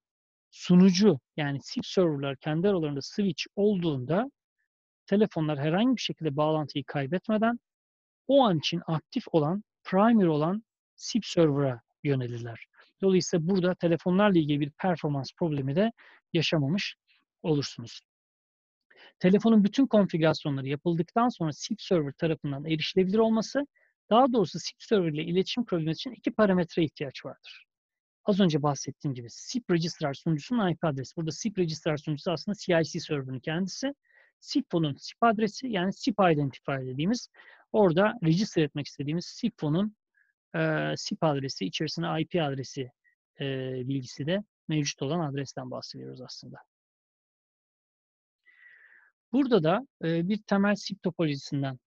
sunucu, 0.52 1.20
yani 1.38 1.60
SIP 1.62 1.86
server'lar 1.86 2.38
kendi 2.38 2.70
aralarında 2.70 3.02
switch 3.02 3.46
olduğunda 3.56 4.32
telefonlar 5.06 5.60
herhangi 5.60 5.96
bir 5.96 6.02
şekilde 6.02 6.38
bağlantıyı 6.38 6.84
kaybetmeden 6.88 7.60
o 8.28 8.44
an 8.44 8.58
için 8.58 8.82
aktif 8.88 9.24
olan, 9.32 9.64
primary 9.84 10.30
olan 10.30 10.64
SIP 10.96 11.26
server'a 11.26 11.82
yönelirler. 12.04 12.66
Dolayısıyla 13.02 13.48
burada 13.48 13.76
telefonlarla 13.76 14.40
ilgili 14.40 14.60
bir 14.60 14.72
performans 14.72 15.32
problemi 15.38 15.76
de 15.76 15.92
yaşamamış 16.34 16.96
olursunuz. 17.44 18.02
Telefonun 19.20 19.64
bütün 19.64 19.88
konfigürasyonları 19.88 20.68
yapıldıktan 20.68 21.30
sonra 21.30 21.54
SIP 21.54 21.82
server 21.82 22.12
tarafından 22.12 22.66
erişilebilir 22.66 23.18
olması, 23.18 23.68
daha 24.10 24.34
doğrusu 24.34 24.60
SIP 24.60 24.84
server 24.84 25.10
ile 25.14 25.24
iletişim 25.24 25.64
kurabilmesi 25.66 25.98
için 26.00 26.12
2 26.12 26.32
parametreye 26.32 26.86
ihtiyaç 26.86 27.26
vardır. 27.26 27.66
Az 28.26 28.40
önce 28.40 28.64
bahsettiğim 28.64 29.16
gibi 29.16 29.28
SIP 29.30 29.72
registrar 29.72 30.14
sunucusunun 30.14 30.70
IP 30.72 30.84
adresi. 30.86 31.16
Burada 31.16 31.32
SIP 31.32 31.58
registrar 31.58 31.98
sunucusu 31.98 32.32
aslında 32.32 32.56
CIC 32.60 33.00
server'ın 33.00 33.40
kendisi. 33.40 33.94
SIP 34.40 34.70
phone'un 34.70 34.96
SIP 35.00 35.18
adresi 35.24 35.68
yani 35.68 35.94
SIP 35.94 36.16
identifier 36.32 36.86
dediğimiz 36.86 37.30
orada 37.72 38.14
register 38.24 38.64
etmek 38.64 38.88
istediğimiz 38.88 39.26
SIP 39.26 39.58
phone'un 39.58 39.96
eee, 40.56 40.94
SIP 40.98 41.24
adresi, 41.24 41.66
içerisine 41.66 42.22
IP 42.22 42.36
adresi 42.42 42.92
eee, 43.40 43.84
bilgisi 43.86 44.26
de 44.28 44.44
mevcut 44.68 45.02
olan 45.02 45.20
adresten 45.20 45.72
bahsediyoruz 45.72 46.22
aslında. 46.22 46.58
Burada 49.32 49.64
da 49.64 49.88
eee, 50.04 50.22
bir 50.24 50.38
temel 50.44 50.76
SIP 50.76 51.04
topolojisinden 51.04 51.80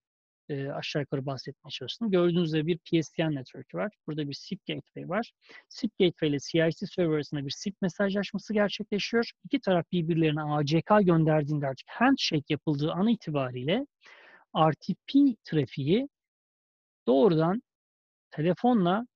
eee, 0.51 0.71
aşağı 0.71 1.03
yukarı 1.03 1.27
bahsetmeye 1.27 1.71
çalıştım. 1.71 2.11
Gördüğünüz 2.11 2.45
üzere 2.45 2.67
bir 2.67 2.79
PSTN 2.79 3.35
network'ü 3.35 3.79
var. 3.79 3.93
Burada 4.07 4.29
bir 4.29 4.35
SIP 4.35 4.67
gateway 4.67 5.09
var. 5.09 5.33
SIP 5.69 5.99
gateway 5.99 6.31
ile 6.31 6.39
CIC 6.39 6.87
server 6.87 7.15
arasında 7.15 7.45
bir 7.47 7.51
SIP 7.51 7.83
mesajlaşması 7.83 8.53
gerçekleşiyor. 8.55 9.31
İki 9.45 9.61
taraf 9.61 9.85
birbirlerine 9.93 10.43
ACK 10.43 11.07
gönderdiğinde 11.07 11.67
artık 11.67 11.87
handshake 11.91 12.45
yapıldığı 12.49 12.93
an 12.93 13.09
itibariyle 13.09 13.87
RTP 14.57 15.37
trafiği 15.45 16.09
doğrudan 17.07 17.63
telefonla 18.31 19.07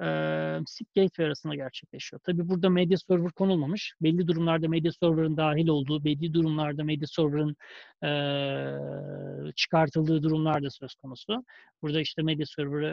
eee, 0.00 0.60
SIP 0.66 0.94
gateway 0.96 1.26
arasında 1.26 1.54
gerçekleşiyor. 1.54 2.20
Tabii 2.26 2.48
burada 2.48 2.70
medya 2.70 2.98
server 2.98 3.30
konulmamış. 3.32 3.94
Belli 4.02 4.26
durumlarda 4.28 4.68
medya 4.68 4.92
server'ın 4.92 5.36
dahil 5.36 5.68
olduğu, 5.68 6.04
belli 6.04 6.34
durumlarda 6.34 6.84
medya 6.84 7.06
server'ın 7.08 7.56
eee, 8.02 9.52
çıkartıldığı 9.56 10.22
durumlar 10.22 10.62
da 10.62 10.70
söz 10.70 10.94
konusu. 10.94 11.44
Burada 11.82 12.00
işte 12.00 12.22
medya 12.22 12.46
server'ı 12.46 12.86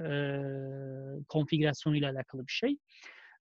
eee, 1.17 1.23
konfigürasyonuyla 1.29 2.11
alakalı 2.11 2.41
bir 2.47 2.51
şey. 2.51 2.77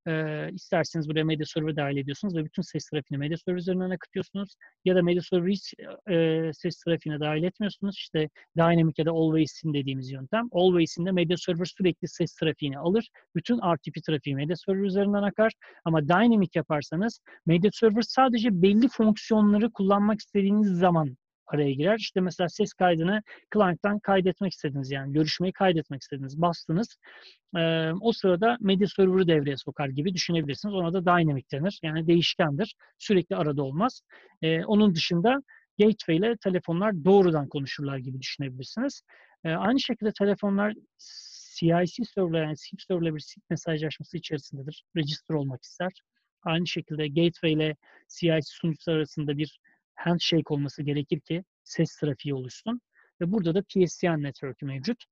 Eee, 0.07 0.51
isterseniz 0.53 1.09
buraya 1.09 1.25
medya 1.25 1.47
server 1.47 1.77
dahil 1.77 1.97
ediyorsunuz 1.97 2.37
ve 2.37 2.45
bütün 2.45 2.63
ses 2.63 2.87
trafiğini 2.91 3.21
medya 3.21 3.37
server 3.39 3.59
üzerinden 3.59 3.91
akıtıyorsunuz. 3.91 4.55
Ya 4.85 4.97
da 4.97 5.03
medya 5.03 5.23
server 5.23 5.49
hiç 5.49 5.75
eee, 6.09 6.51
ses 6.55 6.77
trafiğine 6.85 7.21
dahil 7.21 7.43
etmiyorsunuz. 7.43 7.97
İşte 7.97 8.29
dynamic 8.57 8.95
ya 8.99 9.07
da 9.07 9.11
always 9.11 9.65
in 9.65 9.75
dediğimiz 9.75 10.11
yöntem. 10.11 10.49
Always 10.53 10.99
in'de 10.99 11.13
medya 11.13 11.37
server 11.37 11.65
sürekli 11.65 12.09
ses 12.09 12.35
trafiğini 12.35 12.79
alır. 12.79 13.09
Bütün 13.37 13.59
RTP 13.59 14.03
trafiği 14.07 14.37
medya 14.37 14.57
server 14.57 14.85
üzerinden 14.85 15.23
akar. 15.23 15.53
Ama 15.85 16.09
dynamic 16.09 16.51
yaparsanız 16.55 17.21
medya 17.47 17.71
server 17.75 18.03
sadece 18.03 18.63
belli 18.63 18.89
fonksiyonları 18.89 19.71
kullanmak 19.71 20.21
istediğiniz 20.21 20.79
zaman 20.79 21.17
araya 21.55 21.73
girer. 21.73 21.97
İşte 21.99 22.21
mesela 22.21 22.49
ses 22.49 22.73
kaydını 22.73 23.23
client'tan 23.55 23.99
kaydetmek 23.99 24.53
istediniz 24.53 24.91
yani 24.91 25.13
görüşmeyi 25.13 25.53
kaydetmek 25.53 26.03
istediniz. 26.03 26.41
Bastınız. 26.41 26.97
Eee, 27.57 27.93
o 28.01 28.13
sırada 28.13 28.57
medya 28.61 28.89
server'ı 28.89 29.27
devreye 29.29 29.57
sokar 29.57 29.89
gibi 29.89 30.15
düşünebilirsiniz. 30.15 30.75
Ona 30.75 30.93
da 30.93 31.05
dynamic 31.05 31.45
denir. 31.53 31.79
Yani 31.83 32.07
değişkendir. 32.07 32.75
Sürekli 32.99 33.37
arada 33.37 33.63
olmaz. 33.63 34.03
Eee, 34.43 34.65
onun 34.67 34.95
dışında 34.95 35.43
gateway 35.81 36.17
ile 36.17 36.37
telefonlar 36.37 37.05
doğrudan 37.05 37.49
konuşurlar 37.49 37.99
gibi 37.99 38.21
düşünebilirsiniz. 38.21 39.03
Eee, 39.45 39.53
aynı 39.53 39.81
şekilde 39.81 40.13
telefonlar 40.19 40.75
CIC 41.57 42.05
server 42.05 42.43
yani 42.43 42.57
SIP 42.57 42.83
server 42.83 43.15
bir 43.15 43.21
SIP 43.21 43.43
mesajlaşması 43.51 44.17
içerisindedir. 44.19 44.85
Register 44.97 45.35
olmak 45.35 45.63
ister. 45.63 45.93
Aynı 46.43 46.67
şekilde 46.67 47.09
gateway 47.09 47.53
ile 47.53 47.77
CIC 48.09 48.43
sunucusu 48.45 48.93
arasında 48.93 49.39
bir 49.39 49.61
handshake 50.01 50.55
olması 50.55 50.83
gerekir 50.83 51.21
ki 51.21 51.45
ses 51.65 51.97
trafiği 51.97 52.35
oluşsun. 52.35 52.81
Ve 53.21 53.33
burada 53.33 53.55
da 53.55 53.63
PSTN 53.63 54.23
network'ü 54.23 54.67
mevcut. 54.67 55.05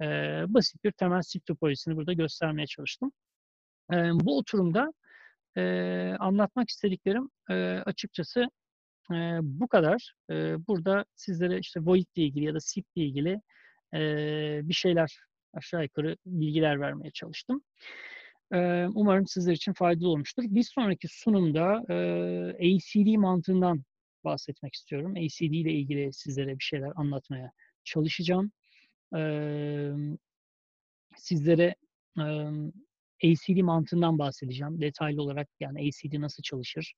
Eee, 0.00 0.44
basit 0.48 0.84
bir 0.84 0.92
temel 0.92 1.22
SIP 1.22 1.46
topolojisini 1.46 1.96
burada 1.96 2.12
göstermeye 2.12 2.66
çalıştım. 2.66 3.12
Eee, 3.92 4.10
bu 4.14 4.38
oturumda 4.38 4.92
eee, 5.56 6.16
anlatmak 6.20 6.70
istediklerim 6.70 7.30
eee, 7.50 7.82
açıkçası 7.86 8.48
eee, 9.12 9.38
bu 9.42 9.68
kadar. 9.68 10.14
Eee, 10.30 10.56
burada 10.68 11.04
sizlere 11.16 11.58
işte 11.58 11.80
VoIP 11.84 12.08
ile 12.16 12.24
ilgili 12.26 12.44
ya 12.44 12.54
da 12.54 12.60
SIP 12.60 12.86
ile 12.96 13.04
ilgili 13.06 13.40
eee, 13.94 14.60
bir 14.64 14.74
şeyler 14.74 15.20
aşağı 15.54 15.82
yukarı 15.82 16.16
bilgiler 16.26 16.80
vermeye 16.80 17.10
çalıştım. 17.10 17.62
Umarım 18.94 19.26
sizler 19.26 19.52
için 19.52 19.72
faydalı 19.72 20.08
olmuştur. 20.08 20.42
Bir 20.46 20.62
sonraki 20.62 21.08
sunumda 21.08 21.64
ACD 22.60 23.16
mantığından 23.18 23.82
bahsetmek 24.26 24.74
istiyorum. 24.74 25.12
ACD 25.12 25.54
ile 25.54 25.72
ilgili 25.72 26.12
sizlere 26.14 26.58
bir 26.58 26.64
şeyler 26.64 26.92
anlatmaya 26.96 27.52
çalışacağım. 27.84 28.52
Sizlere 31.16 31.74
emm, 32.18 32.68
ACD 33.24 33.62
mantığından 33.62 34.18
bahsedeceğim. 34.18 34.80
Detaylı 34.80 35.22
olarak 35.22 35.48
yani 35.60 35.78
ACD 35.88 36.20
nasıl 36.20 36.42
çalışır, 36.42 36.94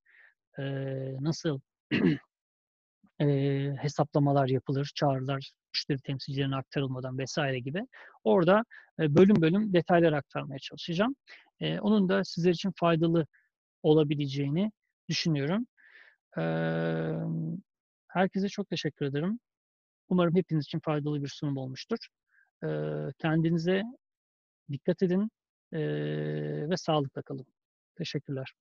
nasıl 1.21 1.61
hesaplamalar 3.83 4.49
yapılır, 4.49 4.93
çağrılar 4.95 5.51
müşteri 5.75 5.99
temsilcilerine 6.01 6.57
aktarılmadan 6.57 7.19
vesaire 7.19 7.59
gibi. 7.61 7.83
Orada 8.25 8.65
eee, 9.01 9.15
bölüm 9.17 9.43
bölüm 9.43 9.73
detaylar 9.73 10.13
aktarmaya 10.13 10.59
çalışacağım. 10.59 11.17
Onun 11.63 12.09
da 12.09 12.25
sizler 12.25 12.51
için 12.53 12.73
faydalı 12.77 13.27
olabileceğini 13.83 14.73
düşünüyorum. 15.09 15.67
Herkese 18.09 18.49
çok 18.49 18.69
teşekkür 18.71 19.07
ederim. 19.07 19.41
Umarım 20.09 20.37
hepiniz 20.37 20.65
için 20.65 20.81
faydalı 20.81 21.23
bir 21.23 21.29
sunum 21.29 21.57
olmuştur. 21.57 21.99
Kendinize 23.19 23.83
dikkat 24.73 25.03
edin 25.03 25.31
ve 26.71 26.77
sağlıkla 26.77 27.23
kalın. 27.23 27.47
Teşekkürler. 27.99 28.53